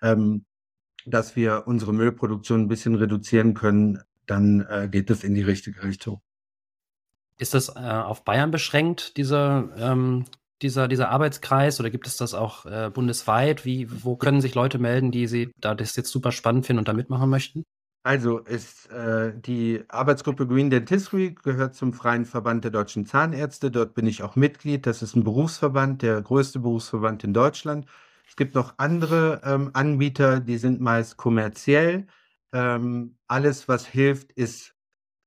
[0.00, 0.44] ähm,
[1.04, 5.82] dass wir unsere Müllproduktion ein bisschen reduzieren können, dann äh, geht es in die richtige
[5.82, 6.22] Richtung.
[7.38, 10.26] Ist das äh, auf Bayern beschränkt, dieser, ähm,
[10.62, 13.64] dieser, dieser Arbeitskreis, oder gibt es das auch äh, bundesweit?
[13.64, 16.88] Wie, wo können sich Leute melden, die sie da das jetzt super spannend finden und
[16.88, 17.64] da mitmachen möchten?
[18.04, 23.70] Also ist äh, die Arbeitsgruppe Green Dentistry gehört zum Freien Verband der deutschen Zahnärzte.
[23.70, 24.86] Dort bin ich auch Mitglied.
[24.86, 27.86] Das ist ein Berufsverband, der größte Berufsverband in Deutschland.
[28.26, 32.06] Es gibt noch andere ähm, Anbieter, die sind meist kommerziell.
[32.52, 34.74] Ähm, alles, was hilft, ist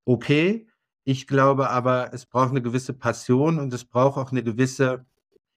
[0.05, 0.67] okay.
[1.05, 5.05] Ich glaube aber, es braucht eine gewisse Passion und es braucht auch eine gewisse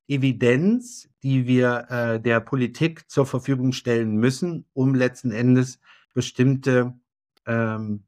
[0.09, 5.78] Evidenz, die wir äh, der Politik zur Verfügung stellen müssen, um letzten Endes
[6.14, 6.98] bestimmte
[7.46, 8.04] ähm,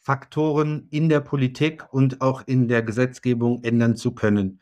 [0.00, 4.60] Faktoren in der Politik und auch in der Gesetzgebung ändern zu können.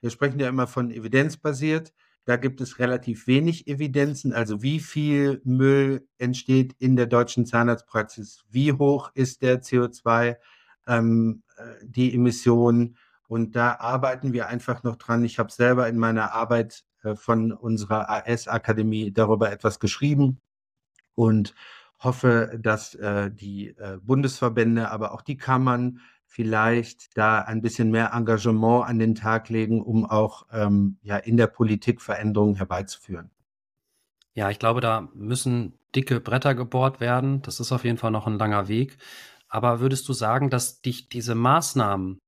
[0.00, 1.92] Wir sprechen ja immer von evidenzbasiert.
[2.24, 8.44] Da gibt es relativ wenig Evidenzen, also wie viel Müll entsteht in der deutschen Zahnarztpraxis,
[8.48, 10.36] wie hoch ist der CO2,
[10.86, 12.96] ähm, äh, die Emission.
[13.32, 15.24] Und da arbeiten wir einfach noch dran.
[15.24, 20.38] Ich habe selber in meiner Arbeit äh, von unserer AS-Akademie darüber etwas geschrieben.
[21.14, 21.54] Und
[21.98, 28.12] hoffe, dass äh, die äh, Bundesverbände, aber auch die Kammern vielleicht da ein bisschen mehr
[28.12, 33.30] Engagement an den Tag legen, um auch ähm, ja, in der Politik Veränderungen herbeizuführen.
[34.34, 37.40] Ja, ich glaube, da müssen dicke Bretter gebohrt werden.
[37.40, 38.98] Das ist auf jeden Fall noch ein langer Weg.
[39.48, 42.18] Aber würdest du sagen, dass dich diese Maßnahmen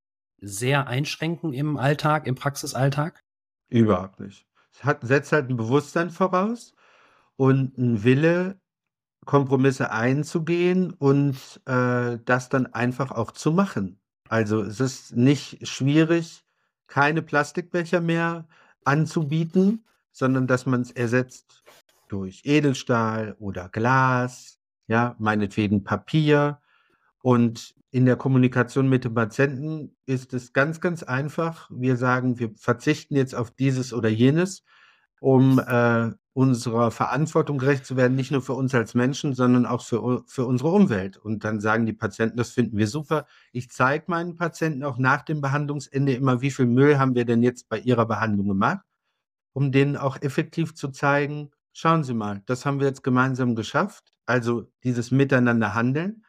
[0.44, 3.20] sehr einschränken im Alltag, im Praxisalltag?
[3.68, 4.46] Überhaupt nicht.
[4.72, 6.74] Es hat, setzt halt ein Bewusstsein voraus
[7.36, 8.60] und ein Wille,
[9.24, 11.36] Kompromisse einzugehen und
[11.66, 13.98] äh, das dann einfach auch zu machen.
[14.28, 16.44] Also es ist nicht schwierig,
[16.86, 18.46] keine Plastikbecher mehr
[18.84, 21.64] anzubieten, sondern dass man es ersetzt
[22.08, 26.60] durch Edelstahl oder Glas, ja, meinetwegen Papier.
[27.22, 31.70] Und in der Kommunikation mit dem Patienten ist es ganz, ganz einfach.
[31.72, 34.64] Wir sagen, wir verzichten jetzt auf dieses oder jenes,
[35.20, 39.82] um äh, unserer Verantwortung gerecht zu werden, nicht nur für uns als Menschen, sondern auch
[39.82, 41.16] für, für unsere Umwelt.
[41.18, 43.26] Und dann sagen die Patienten, das finden wir super.
[43.52, 47.44] Ich zeige meinen Patienten auch nach dem Behandlungsende immer, wie viel Müll haben wir denn
[47.44, 48.80] jetzt bei ihrer Behandlung gemacht.
[49.52, 54.12] um denen auch effektiv zu zeigen, schauen Sie mal, das haben wir jetzt gemeinsam geschafft,
[54.26, 56.23] also dieses Miteinander handeln.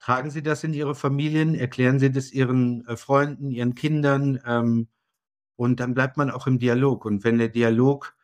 [0.00, 4.88] Tragen Sie das in Ihre Familien, erklären Sie das Ihren äh, Freunden, Ihren Kindern ähm,
[5.56, 7.04] und dann bleibt man auch im Dialog.
[7.04, 8.16] Und wenn der Dialog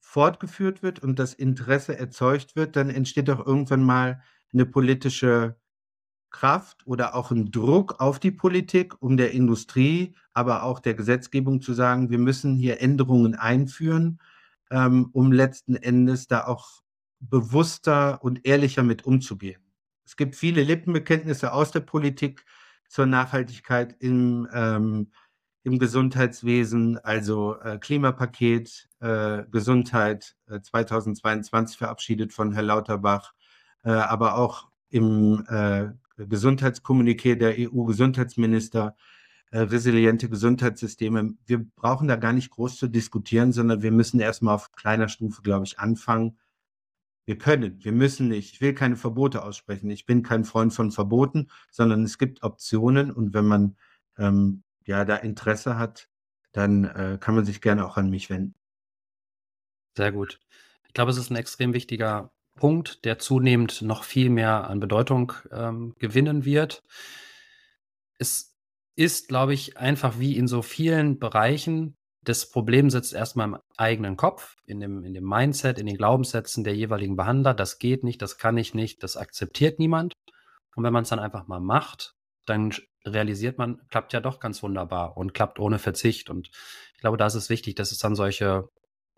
[0.00, 5.56] fortgeführt wird und das Interesse erzeugt wird, dann entsteht auch irgendwann mal eine politische
[6.30, 11.60] Kraft oder auch ein Druck auf die Politik, um der Industrie, aber auch der Gesetzgebung
[11.60, 14.20] zu sagen, wir müssen hier Änderungen einführen,
[14.70, 16.82] ähm, um letzten Endes da auch
[17.20, 19.67] bewusster und ehrlicher mit umzugehen.
[20.08, 22.46] Es gibt viele Lippenbekenntnisse aus der Politik
[22.88, 25.12] zur Nachhaltigkeit im, ähm,
[25.64, 33.34] im Gesundheitswesen, also äh, Klimapaket, äh, Gesundheit äh, 2022 verabschiedet von Herrn Lauterbach,
[33.84, 38.96] äh, aber auch im äh, Gesundheitskommuniqué der EU-Gesundheitsminister,
[39.50, 41.34] äh, resiliente Gesundheitssysteme.
[41.44, 45.42] Wir brauchen da gar nicht groß zu diskutieren, sondern wir müssen erstmal auf kleiner Stufe,
[45.42, 46.38] glaube ich, anfangen
[47.28, 48.54] wir können, wir müssen nicht.
[48.54, 49.90] Ich will keine Verbote aussprechen.
[49.90, 53.76] Ich bin kein Freund von Verboten, sondern es gibt Optionen und wenn man
[54.16, 56.08] ähm, ja da Interesse hat,
[56.52, 58.54] dann äh, kann man sich gerne auch an mich wenden.
[59.94, 60.40] Sehr gut.
[60.86, 65.34] Ich glaube, es ist ein extrem wichtiger Punkt, der zunehmend noch viel mehr an Bedeutung
[65.52, 66.82] ähm, gewinnen wird.
[68.16, 68.56] Es
[68.96, 74.16] ist, glaube ich, einfach wie in so vielen Bereichen das Problem sitzt erstmal im eigenen
[74.16, 77.54] Kopf, in dem, in dem Mindset, in den Glaubenssätzen der jeweiligen Behandler.
[77.54, 80.12] Das geht nicht, das kann ich nicht, das akzeptiert niemand.
[80.74, 82.14] Und wenn man es dann einfach mal macht,
[82.46, 82.72] dann
[83.04, 86.30] realisiert man, klappt ja doch ganz wunderbar und klappt ohne Verzicht.
[86.30, 86.50] Und
[86.94, 88.68] ich glaube, da ist es wichtig, dass es dann solche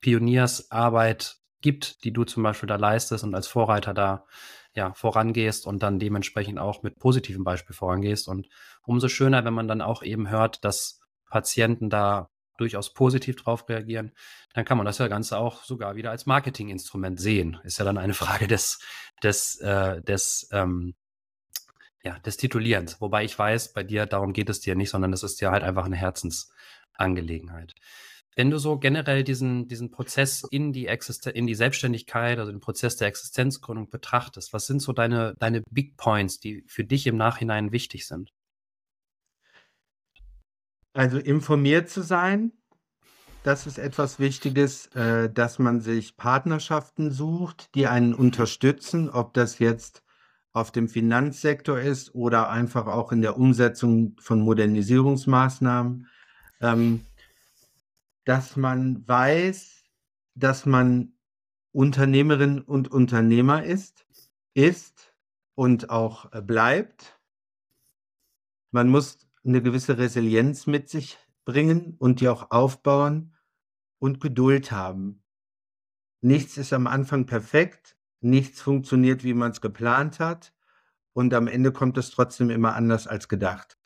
[0.00, 4.24] Pioniersarbeit gibt, die du zum Beispiel da leistest und als Vorreiter da
[4.74, 8.28] ja, vorangehst und dann dementsprechend auch mit positivem Beispiel vorangehst.
[8.28, 8.48] Und
[8.82, 12.29] umso schöner, wenn man dann auch eben hört, dass Patienten da
[12.60, 14.12] durchaus positiv drauf reagieren,
[14.54, 17.58] dann kann man das ja Ganze auch sogar wieder als Marketinginstrument sehen.
[17.64, 18.80] Ist ja dann eine Frage des,
[19.22, 20.94] des, äh, des, ähm,
[22.02, 23.00] ja, des Titulierens.
[23.00, 25.62] Wobei ich weiß, bei dir, darum geht es dir nicht, sondern es ist ja halt
[25.62, 27.74] einfach eine Herzensangelegenheit.
[28.36, 32.60] Wenn du so generell diesen, diesen Prozess in die, Existen in die Selbstständigkeit, also den
[32.60, 37.16] Prozess der Existenzgründung betrachtest, was sind so deine, deine Big Points, die für dich im
[37.16, 38.30] Nachhinein wichtig sind?
[40.92, 42.52] Also informiert zu sein,
[43.42, 49.58] das ist etwas Wichtiges, äh, dass man sich Partnerschaften sucht, die einen unterstützen, ob das
[49.58, 50.02] jetzt
[50.52, 56.08] auf dem Finanzsektor ist oder einfach auch in der Umsetzung von Modernisierungsmaßnahmen,
[56.60, 57.06] ähm,
[58.24, 59.84] dass man weiß,
[60.34, 61.12] dass man
[61.72, 64.04] Unternehmerin und Unternehmer ist,
[64.54, 65.14] ist
[65.54, 67.18] und auch äh, bleibt.
[68.72, 73.34] Man muss eine gewisse Resilienz mit sich bringen und die auch aufbauen
[73.98, 75.22] und Geduld haben.
[76.20, 80.52] Nichts ist am Anfang perfekt, nichts funktioniert, wie man es geplant hat
[81.12, 83.78] und am Ende kommt es trotzdem immer anders als gedacht.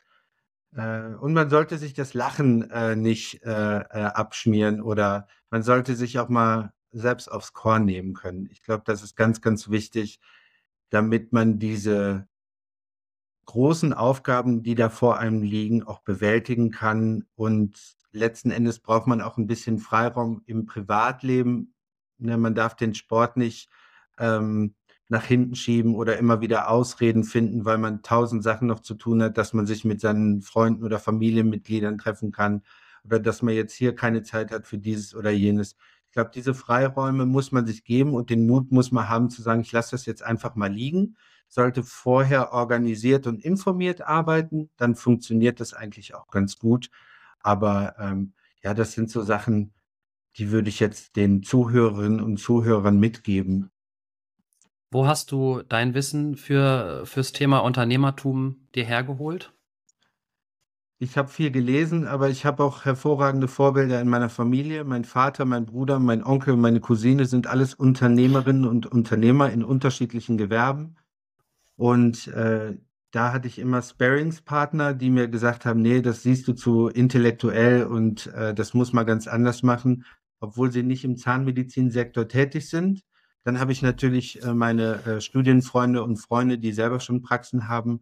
[0.73, 5.95] Äh, und man sollte sich das Lachen äh, nicht äh, äh abschmieren oder man sollte
[5.95, 8.47] sich auch mal selbst aufs Korn nehmen können.
[8.51, 10.19] Ich glaube, das ist ganz, ganz wichtig,
[10.89, 12.27] damit man diese
[13.45, 17.25] großen Aufgaben, die da vor einem liegen, auch bewältigen kann.
[17.35, 17.79] Und
[18.11, 21.73] letzten Endes braucht man auch ein bisschen Freiraum im Privatleben.
[22.17, 23.69] Ne, man darf den Sport nicht
[24.17, 24.75] ähm,
[25.07, 29.21] nach hinten schieben oder immer wieder Ausreden finden, weil man tausend Sachen noch zu tun
[29.21, 32.63] hat, dass man sich mit seinen Freunden oder Familienmitgliedern treffen kann
[33.03, 35.75] oder dass man jetzt hier keine Zeit hat für dieses oder jenes.
[36.07, 39.41] Ich glaube, diese Freiräume muss man sich geben und den Mut muss man haben zu
[39.41, 41.17] sagen, ich lasse das jetzt einfach mal liegen
[41.47, 46.89] sollte vorher organisiert und informiert arbeiten, dann funktioniert das eigentlich auch ganz gut.
[47.39, 49.73] Aber ähm, ja, das sind so Sachen,
[50.37, 53.71] die würde ich jetzt den Zuhörerinnen und Zuhörern mitgeben.
[54.91, 59.53] Wo hast du dein Wissen für, fürs Thema Unternehmertum dir hergeholt?
[60.97, 64.85] Ich habe viel gelesen, aber ich habe auch hervorragende Vorbilder in meiner Familie.
[64.85, 70.37] Mein Vater, mein Bruder, mein Onkel, meine Cousine sind alles Unternehmerinnen und Unternehmer in unterschiedlichen
[70.37, 70.95] Gewerben.
[71.77, 72.77] Und äh,
[73.11, 77.85] da hatte ich immer Sparingspartner, die mir gesagt haben, nee, das siehst du zu intellektuell
[77.85, 80.05] und äh, das muss man ganz anders machen,
[80.39, 83.03] obwohl sie nicht im Zahnmedizinsektor tätig sind.
[83.43, 88.01] Dann habe ich natürlich äh, meine äh, Studienfreunde und Freunde, die selber schon Praxen haben,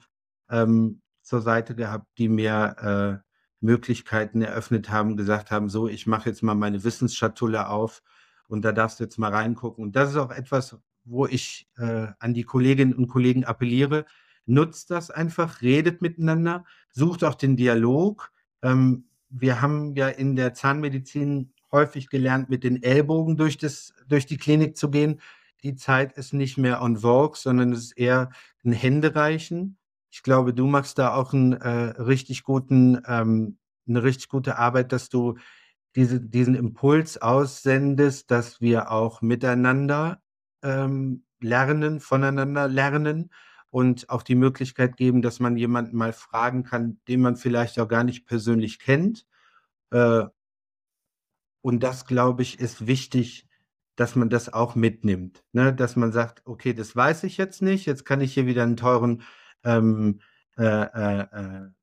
[0.50, 6.30] ähm, zur Seite gehabt, die mir äh, Möglichkeiten eröffnet haben, gesagt haben, so, ich mache
[6.30, 8.02] jetzt mal meine Wissensschatulle auf
[8.48, 9.84] und da darfst du jetzt mal reingucken.
[9.84, 14.06] Und das ist auch etwas, wo ich äh, an die Kolleginnen und Kollegen appelliere,
[14.46, 18.32] nutzt das einfach, redet miteinander, sucht auch den Dialog.
[18.62, 24.26] Ähm, wir haben ja in der Zahnmedizin häufig gelernt, mit den Ellbogen durch, das, durch
[24.26, 25.20] die Klinik zu gehen.
[25.64, 28.30] Die Zeit ist nicht mehr on vogue, sondern es ist eher
[28.64, 29.78] ein Händereichen.
[30.12, 31.70] Ich glaube, du machst da auch einen äh,
[32.02, 35.36] richtig guten, ähm, eine richtig gute Arbeit, dass du
[35.96, 40.23] diese, diesen Impuls aussendest, dass wir auch miteinander
[40.64, 43.30] ähm, lernen, voneinander lernen
[43.70, 47.88] und auch die Möglichkeit geben, dass man jemanden mal fragen kann, den man vielleicht auch
[47.88, 49.26] gar nicht persönlich kennt.
[49.92, 50.26] Äh,
[51.62, 53.48] und das, glaube ich, ist wichtig,
[53.96, 55.44] dass man das auch mitnimmt.
[55.54, 55.74] Ne?
[55.74, 58.78] Dass man sagt, okay, das weiß ich jetzt nicht, jetzt kann ich hier wieder einen
[58.78, 59.24] teuren
[59.64, 60.33] ähm, äh, äh, äh,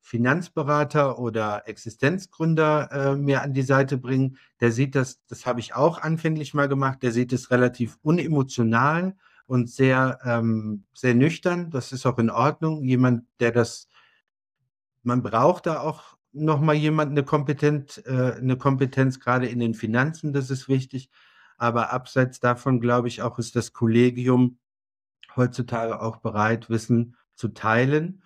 [0.01, 4.39] Finanzberater oder Existenzgründer äh, mir an die Seite bringen.
[4.61, 9.17] Der sieht das, das habe ich auch anfänglich mal gemacht, der sieht es relativ unemotional
[9.47, 11.71] und sehr, ähm, sehr nüchtern.
[11.71, 12.85] Das ist auch in Ordnung.
[12.85, 13.89] Jemand, der das,
[15.03, 20.33] man braucht da auch nochmal jemand eine Kompetenz, äh, eine Kompetenz gerade in den Finanzen,
[20.33, 21.11] das ist wichtig.
[21.57, 24.59] Aber abseits davon, glaube ich, auch ist das Kollegium
[25.35, 28.23] heutzutage auch bereit, Wissen zu teilen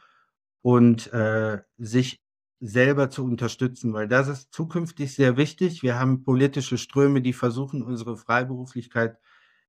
[0.64, 2.22] und äh, sich
[2.58, 5.82] selber zu unterstützen, weil das ist zukünftig sehr wichtig.
[5.82, 9.18] Wir haben politische Ströme, die versuchen, unsere Freiberuflichkeit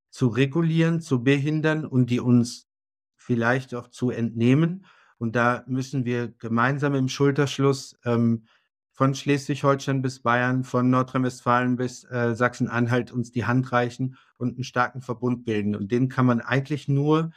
[0.10, 2.70] zu regulieren, zu behindern und die uns
[3.18, 4.86] vielleicht auch zu entnehmen.
[5.18, 8.46] Und da müssen wir gemeinsam im Schulterschluss ähm,
[8.94, 14.64] von Schleswig-Holstein bis Bayern, von Nordrhein-Westfalen bis äh, Sachsen-Anhalt uns die Hand reichen und einen
[14.64, 15.76] starken Verbund bilden.
[15.76, 17.32] Und den kann man eigentlich nur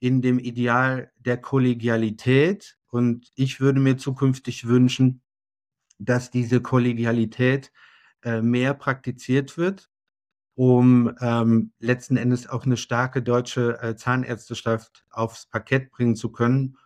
[0.00, 5.22] in dem Ideal der Kollegialität und ich würde mir zukünftig wünschen,
[5.98, 7.72] dass diese Kollegialität
[8.22, 9.90] äh, mehr praktiziert wird,
[10.54, 16.76] um ähm, letzten Endes auch eine starke deutsche äh, Zahnärzteschaft aufs Parkett bringen zu können,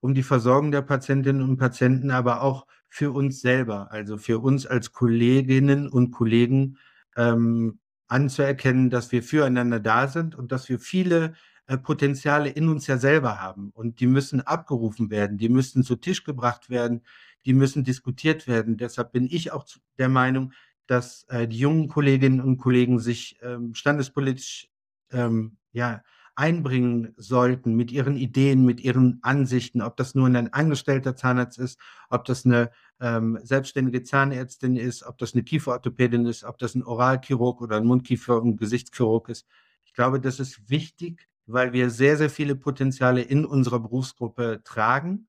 [0.00, 4.66] um die Versorgung der Patientinnen und Patienten, aber auch für uns selber, also für uns
[4.66, 6.78] als Kolleginnen und Kollegen
[7.16, 11.34] ähm, anzuerkennen, dass wir füreinander da sind und dass wir viele
[11.78, 13.70] Potenziale in uns ja selber haben.
[13.70, 17.02] Und die müssen abgerufen werden, die müssen zu Tisch gebracht werden,
[17.44, 18.76] die müssen diskutiert werden.
[18.76, 19.66] Deshalb bin ich auch
[19.98, 20.52] der Meinung,
[20.86, 24.68] dass äh, die jungen Kolleginnen und Kollegen sich ähm, standespolitisch
[25.10, 26.02] ähm, ja,
[26.34, 31.78] einbringen sollten mit ihren Ideen, mit ihren Ansichten, ob das nur ein angestellter Zahnarzt ist,
[32.08, 32.70] ob das eine
[33.00, 37.86] ähm, selbstständige Zahnärztin ist, ob das eine Kieferorthopädin ist, ob das ein Oralchirurg oder ein
[37.86, 39.46] Mundkiefer- und Gesichtschirurg ist.
[39.84, 45.28] Ich glaube, das ist wichtig, weil wir sehr, sehr viele Potenziale in unserer Berufsgruppe tragen,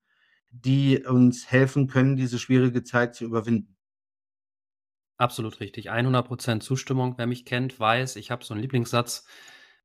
[0.49, 3.75] die uns helfen können, diese schwierige Zeit zu überwinden.
[5.17, 5.91] Absolut richtig.
[5.91, 7.15] 100% Zustimmung.
[7.17, 9.25] Wer mich kennt, weiß, ich habe so einen Lieblingssatz.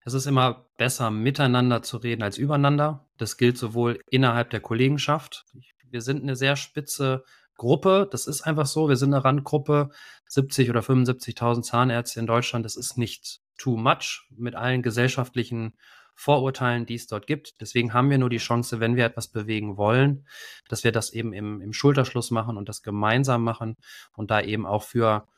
[0.04, 3.08] Es ist immer besser, miteinander zu reden als übereinander.
[3.18, 5.44] Das gilt sowohl innerhalb der Kollegenschaft.
[5.90, 7.24] Wir sind eine sehr spitze
[7.56, 8.08] Gruppe.
[8.10, 8.88] Das ist einfach so.
[8.88, 9.90] Wir sind eine Randgruppe.
[10.28, 12.64] 70 oder 75.000 Zahnärzte in Deutschland.
[12.64, 15.74] Das ist nicht too much mit allen gesellschaftlichen
[16.20, 17.60] Vorurteilen, die es dort gibt.
[17.60, 20.26] Deswegen haben wir nur die Chance, wenn wir etwas bewegen wollen,
[20.68, 23.76] dass wir das eben im, im Schulterschluss machen und das gemeinsam machen
[24.16, 25.28] und da eben auch für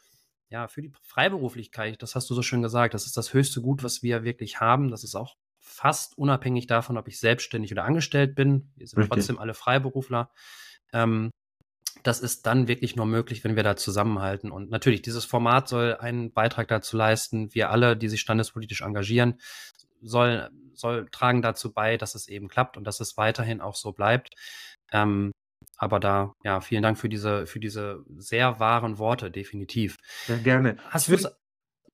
[0.49, 3.85] ja, für die Freiberuflichkeit, das hast du so schön gesagt, das ist das höchste Gut,
[3.85, 4.91] was wir wirklich haben.
[4.91, 8.73] Das ist auch fast unabhängig davon, ob ich selbstständig oder angestellt bin.
[8.75, 9.15] Wir sind Richtig.
[9.15, 10.33] trotzdem alle Freiberufler.
[10.93, 11.31] Ähm,
[12.03, 14.51] das ist dann wirklich nur möglich, wenn wir da zusammenhalten.
[14.51, 17.55] Und natürlich, dieses Format soll einen Beitrag dazu leisten.
[17.55, 19.39] Wir alle, die sich standespolitisch engagieren,
[20.03, 23.93] soll, soll tragen dazu bei, dass es eben klappt und dass es weiterhin auch so
[23.93, 24.35] bleibt.
[24.93, 25.33] Ähm,
[25.77, 29.97] aber da, ja, vielen Dank für diese, für diese sehr wahren Worte, definitiv.
[30.29, 30.77] Ja, gerne.
[30.91, 31.17] Hast du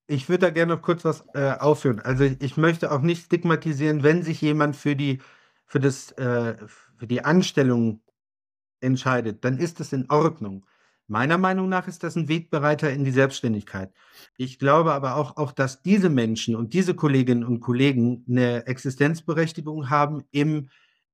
[0.09, 2.01] ich würde da gerne noch kurz was äh, aufführen.
[2.01, 5.21] Also ich möchte auch nicht stigmatisieren, wenn sich jemand für die,
[5.65, 6.57] für das, äh,
[6.97, 8.03] für die Anstellung
[8.81, 10.65] entscheidet, dann ist das in Ordnung.
[11.09, 13.93] Meiner Meinung nach ist das ein Wegbereiter in die Selbstständigkeit.
[14.37, 19.89] Ich glaube aber auch, auch, dass diese Menschen und diese Kolleginnen und Kollegen eine Existenzberechtigung
[19.89, 20.69] haben, im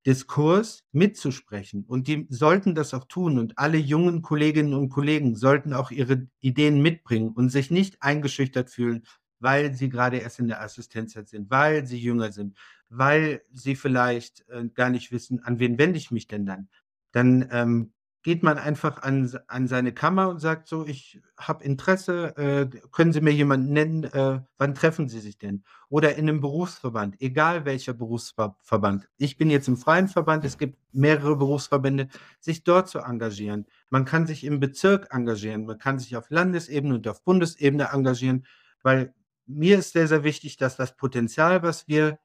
[0.07, 1.85] Diskurs mitzusprechen.
[1.87, 3.39] Und die sollten das auch tun.
[3.39, 8.71] Und alle jungen Kolleginnen und Kollegen sollten auch ihre Ideen mitbringen und sich nicht eingeschüchtert
[8.71, 9.05] fühlen,
[9.39, 12.57] weil sie gerade erst in der Assistenzzeit sind, weil sie jünger sind,
[12.89, 16.69] weil sie vielleicht äh, gar nicht wissen, an wen wende ich mich denn dann.
[17.13, 17.93] Dann ähm,
[18.23, 23.13] geht man einfach an, an seine Kammer und sagt so, ich habe Interesse, äh, können
[23.13, 25.65] Sie mir jemanden nennen, äh, wann treffen Sie sich denn?
[25.89, 29.09] Oder in einem Berufsverband, egal welcher Berufsverband.
[29.17, 32.09] Ich bin jetzt im freien Verband, es gibt mehrere Berufsverbände,
[32.41, 33.67] sich dort zu engagieren.
[33.91, 38.47] Man kann sich im Bezirk engagieren, man kann sich auf Landesebene und auf Bundesebene engagieren,
[38.83, 39.15] weil
[39.47, 42.19] mir ist sehr, sehr wichtig, dass das Potenzial, was wir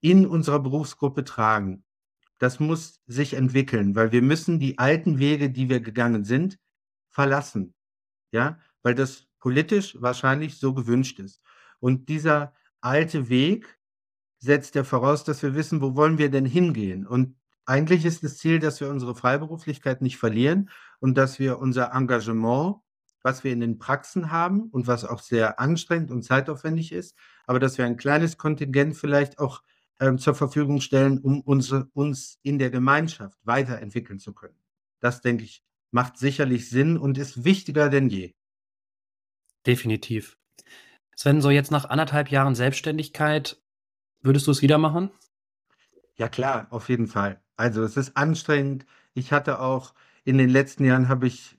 [0.00, 1.84] in unserer Berufsgruppe tragen,
[2.38, 6.58] das muss sich entwickeln, weil wir müssen die alten Wege, die wir gegangen sind,
[7.08, 7.74] verlassen.
[8.30, 11.40] Ja, weil das politisch wahrscheinlich so gewünscht ist.
[11.80, 13.78] Und dieser alte Weg
[14.38, 17.06] setzt ja voraus, dass wir wissen, wo wollen wir denn hingehen?
[17.06, 17.36] Und
[17.66, 20.70] eigentlich ist das Ziel, dass wir unsere Freiberuflichkeit nicht verlieren
[21.00, 22.76] und dass wir unser Engagement,
[23.22, 27.16] was wir in den Praxen haben und was auch sehr anstrengend und zeitaufwendig ist,
[27.46, 29.62] aber dass wir ein kleines Kontingent vielleicht auch
[30.16, 34.58] zur Verfügung stellen, um unsere, uns in der Gemeinschaft weiterentwickeln zu können.
[35.00, 38.34] Das, denke ich, macht sicherlich Sinn und ist wichtiger denn je.
[39.66, 40.38] Definitiv.
[41.16, 43.60] Sven, so jetzt nach anderthalb Jahren Selbstständigkeit,
[44.20, 45.10] würdest du es wieder machen?
[46.16, 47.40] Ja klar, auf jeden Fall.
[47.56, 48.86] Also es ist anstrengend.
[49.14, 49.94] Ich hatte auch
[50.24, 51.58] in den letzten Jahren habe ich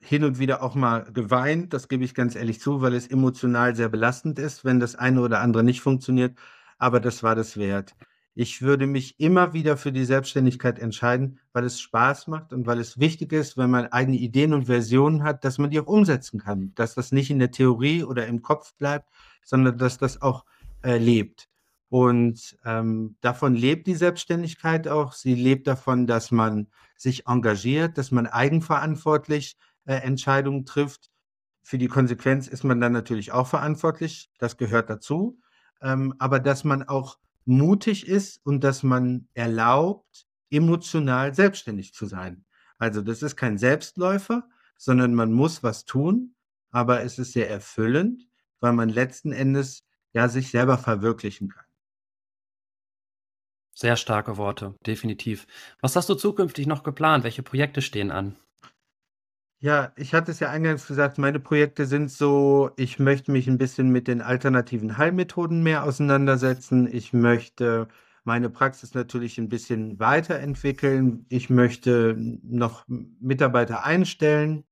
[0.00, 3.74] hin und wieder auch mal geweint, das gebe ich ganz ehrlich zu, weil es emotional
[3.74, 6.38] sehr belastend ist, wenn das eine oder andere nicht funktioniert,
[6.78, 7.94] aber das war das wert.
[8.34, 12.78] Ich würde mich immer wieder für die Selbstständigkeit entscheiden, weil es Spaß macht und weil
[12.78, 16.38] es wichtig ist, wenn man eigene Ideen und Versionen hat, dass man die auch umsetzen
[16.38, 19.10] kann, dass das nicht in der Theorie oder im Kopf bleibt,
[19.44, 20.44] sondern dass das auch
[20.84, 21.48] äh, lebt.
[21.88, 25.14] Und ähm, davon lebt die Selbstständigkeit auch.
[25.14, 29.56] Sie lebt davon, dass man sich engagiert, dass man eigenverantwortlich
[29.86, 31.10] äh, Entscheidungen trifft.
[31.62, 34.30] Für die Konsequenz ist man dann natürlich auch verantwortlich.
[34.38, 35.40] Das gehört dazu.
[35.80, 42.44] Ähm, aber dass man auch mutig ist und dass man erlaubt, emotional selbstständig zu sein.
[42.78, 46.34] Also das ist kein Selbstläufer, sondern man muss was tun,
[46.70, 48.26] aber es ist sehr erfüllend,
[48.60, 51.64] weil man letzten Endes ja sich selber verwirklichen kann.
[53.74, 55.46] Sehr starke Worte, definitiv.
[55.80, 57.24] Was hast du zukünftig noch geplant?
[57.24, 58.36] Welche Projekte stehen an?
[59.60, 63.58] Ja, ich hatte es ja eingangs gesagt, meine Projekte sind so, ich möchte mich ein
[63.58, 66.86] bisschen mit den alternativen Heilmethoden mehr auseinandersetzen.
[66.86, 67.88] Ich möchte
[68.22, 71.26] meine Praxis natürlich ein bisschen weiterentwickeln.
[71.28, 74.62] Ich möchte noch Mitarbeiter einstellen.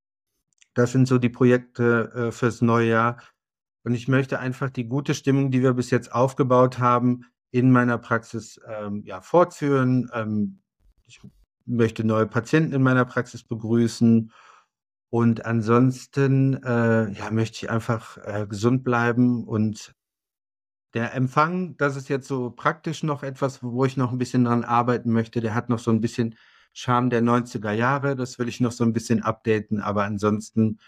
[0.74, 3.16] Das sind so die Projekte äh, fürs neue Jahr.
[3.82, 7.98] Und ich möchte einfach die gute Stimmung, die wir bis jetzt aufgebaut haben, in meiner
[7.98, 10.10] Praxis ähm, ja, fortführen.
[10.12, 10.60] Ähm,
[11.06, 11.20] ich
[11.64, 14.30] möchte neue Patienten in meiner Praxis begrüßen
[15.16, 19.94] und ansonsten, äh, ja, möchte ich einfach, äh, gesund bleiben und
[20.92, 24.62] der Empfang, das ist jetzt so praktisch noch etwas, wo ich noch ein bisschen dran
[24.62, 25.40] arbeiten möchte.
[25.40, 26.36] Der hat noch so ein bisschen
[26.74, 28.14] Charme der 90er Jahre.
[28.14, 30.80] Das will ich noch so ein bisschen updaten, aber ansonsten,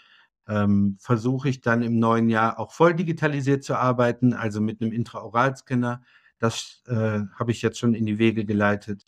[0.47, 4.91] ähm, versuche ich dann im neuen Jahr auch voll digitalisiert zu arbeiten, also mit einem
[4.91, 6.03] Intraoralscanner.
[6.37, 9.05] Das, äh, habe ich jetzt schon in die Wege geleitet.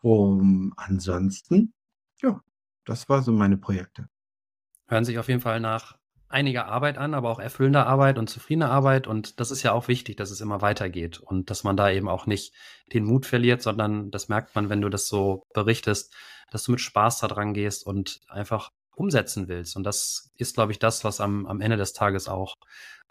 [0.00, 1.74] Um ansonsten,
[2.22, 2.42] ja,
[2.86, 4.08] das war so meine Projekte.
[4.88, 5.96] Hören sich auf jeden Fall nach
[6.28, 9.06] einiger Arbeit an, aber auch erfüllender Arbeit und zufriedener Arbeit.
[9.06, 12.08] Und das ist ja auch wichtig, dass es immer weitergeht und dass man da eben
[12.08, 12.54] auch nicht
[12.92, 16.14] den Mut verliert, sondern das merkt man, wenn du das so berichtest,
[16.50, 19.76] dass du mit Spaß da dran gehst und einfach umsetzen willst.
[19.76, 22.56] Und das ist, glaube ich, das, was am, am Ende des Tages auch,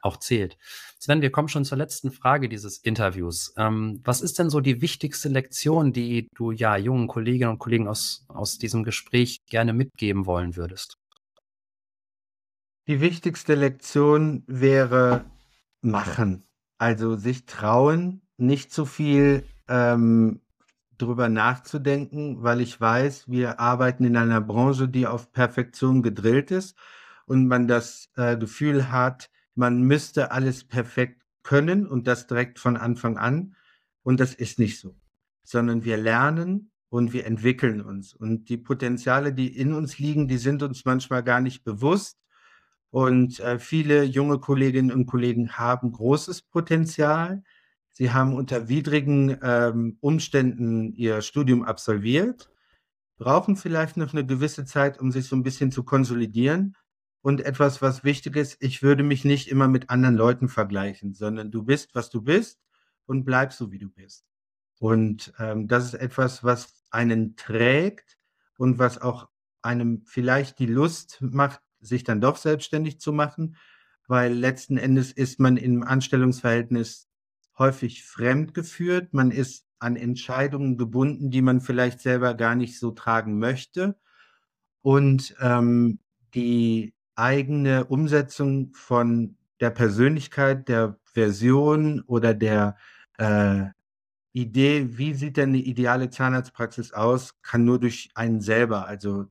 [0.01, 0.57] auch zählt.
[0.99, 3.53] Sven, wir kommen schon zur letzten Frage dieses Interviews.
[3.57, 7.87] Ähm, was ist denn so die wichtigste Lektion, die du ja jungen Kolleginnen und Kollegen
[7.87, 10.97] aus, aus diesem Gespräch gerne mitgeben wollen würdest?
[12.87, 15.25] Die wichtigste Lektion wäre
[15.81, 16.45] machen.
[16.77, 20.39] Also sich trauen, nicht zu viel ähm,
[20.97, 26.77] drüber nachzudenken, weil ich weiß, wir arbeiten in einer Branche, die auf Perfektion gedrillt ist
[27.25, 32.77] und man das äh, Gefühl hat, man müsste alles perfekt können und das direkt von
[32.77, 33.55] Anfang an.
[34.03, 34.95] Und das ist nicht so,
[35.43, 38.13] sondern wir lernen und wir entwickeln uns.
[38.13, 42.17] Und die Potenziale, die in uns liegen, die sind uns manchmal gar nicht bewusst.
[42.89, 47.43] Und äh, viele junge Kolleginnen und Kollegen haben großes Potenzial.
[47.91, 52.49] Sie haben unter widrigen ähm, Umständen ihr Studium absolviert,
[53.17, 56.75] brauchen vielleicht noch eine gewisse Zeit, um sich so ein bisschen zu konsolidieren.
[57.21, 61.51] Und etwas, was wichtig ist, ich würde mich nicht immer mit anderen Leuten vergleichen, sondern
[61.51, 62.59] du bist, was du bist
[63.05, 64.23] und bleibst so, wie du bist.
[64.79, 68.17] Und ähm, das ist etwas, was einen trägt
[68.57, 69.27] und was auch
[69.61, 73.55] einem vielleicht die Lust macht, sich dann doch selbstständig zu machen,
[74.07, 77.07] weil letzten Endes ist man im Anstellungsverhältnis
[77.57, 79.13] häufig fremdgeführt.
[79.13, 83.97] Man ist an Entscheidungen gebunden, die man vielleicht selber gar nicht so tragen möchte.
[84.81, 85.99] Und ähm,
[86.33, 92.77] die eigene Umsetzung von der Persönlichkeit, der Version oder der
[93.17, 93.65] äh,
[94.33, 99.25] Idee, wie sieht denn eine ideale Zahnarztpraxis aus, kann nur durch einen selber, also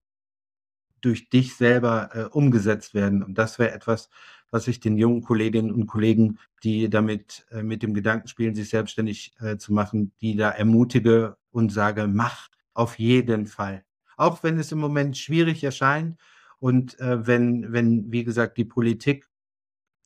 [1.07, 3.23] durch dich selber äh, umgesetzt werden.
[3.23, 4.11] Und das wäre etwas,
[4.51, 8.71] was ich den jungen Kolleginnen und Kollegen, die damit äh, mit dem Gedanken spielen, sich
[8.71, 13.85] selbstständig äh, zu machen, die da ermutige und sage, mach auf jeden Fall.
[14.17, 16.19] Auch wenn es im Moment schwierig erscheint
[16.59, 19.29] Und äh, wenn, wenn, wie gesagt, die Politik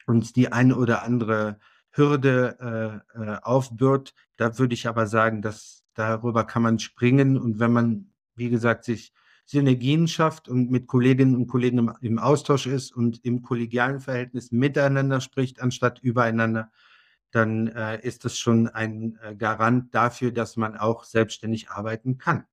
[0.07, 1.59] uns die eine oder andere
[1.93, 7.39] Hürde äh, äh, aufbürdet, da würde ich aber sagen, dass darüber kann man springen.
[7.39, 9.13] Und wenn man, wie gesagt, sich
[9.51, 15.21] Synergien schafft und mit Kolleginnen und Kollegen im, Austausch ist und im kollegialen Verhältnis miteinander
[15.21, 16.71] spricht, anstatt übereinander,
[17.33, 22.45] dann äh, ist das schon ein äh, Garant dafür, dass man auch selbstständig arbeiten kann.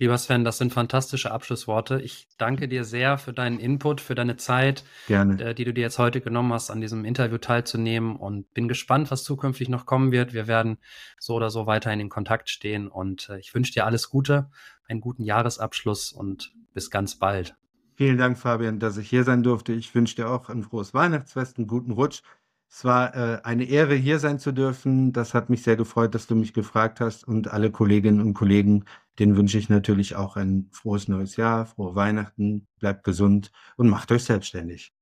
[0.00, 2.00] Lieber Sven, das sind fantastische Abschlussworte.
[2.00, 5.42] Ich danke dir sehr für deinen Input, für deine Zeit, Gerne.
[5.42, 9.10] Äh, die du dir jetzt heute genommen hast, an diesem Interview teilzunehmen und bin gespannt,
[9.10, 10.32] was zukünftig noch kommen wird.
[10.32, 10.78] Wir werden
[11.18, 14.50] so oder so weiterhin in Kontakt stehen und äh, ich wünsche dir alles Gute,
[14.86, 17.56] einen guten Jahresabschluss und bis ganz bald.
[17.96, 19.72] Vielen Dank, Fabian, dass ich hier sein durfte.
[19.72, 22.22] Ich wünsche dir auch ein frohes Weihnachtsfest, einen guten Rutsch.
[22.70, 25.12] Es war äh, eine Ehre, hier sein zu dürfen.
[25.12, 27.26] Das hat mich sehr gefreut, dass du mich gefragt hast.
[27.26, 28.84] Und alle Kolleginnen und Kollegen,
[29.18, 34.12] denen wünsche ich natürlich auch ein frohes neues Jahr, frohe Weihnachten, bleibt gesund und macht
[34.12, 34.92] euch selbstständig.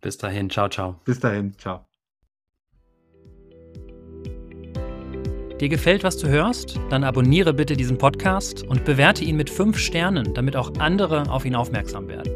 [0.00, 1.00] Bis dahin, ciao, ciao.
[1.04, 1.86] Bis dahin, ciao.
[5.60, 6.80] Dir gefällt, was du hörst?
[6.90, 11.44] Dann abonniere bitte diesen Podcast und bewerte ihn mit fünf Sternen, damit auch andere auf
[11.44, 12.32] ihn aufmerksam werden.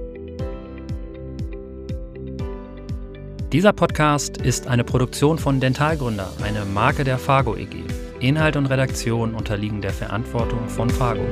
[3.53, 8.06] Dieser Podcast ist eine Produktion von Dentalgründer, eine Marke der Fargo EG.
[8.21, 11.27] Inhalt und Redaktion unterliegen der Verantwortung von Fargo.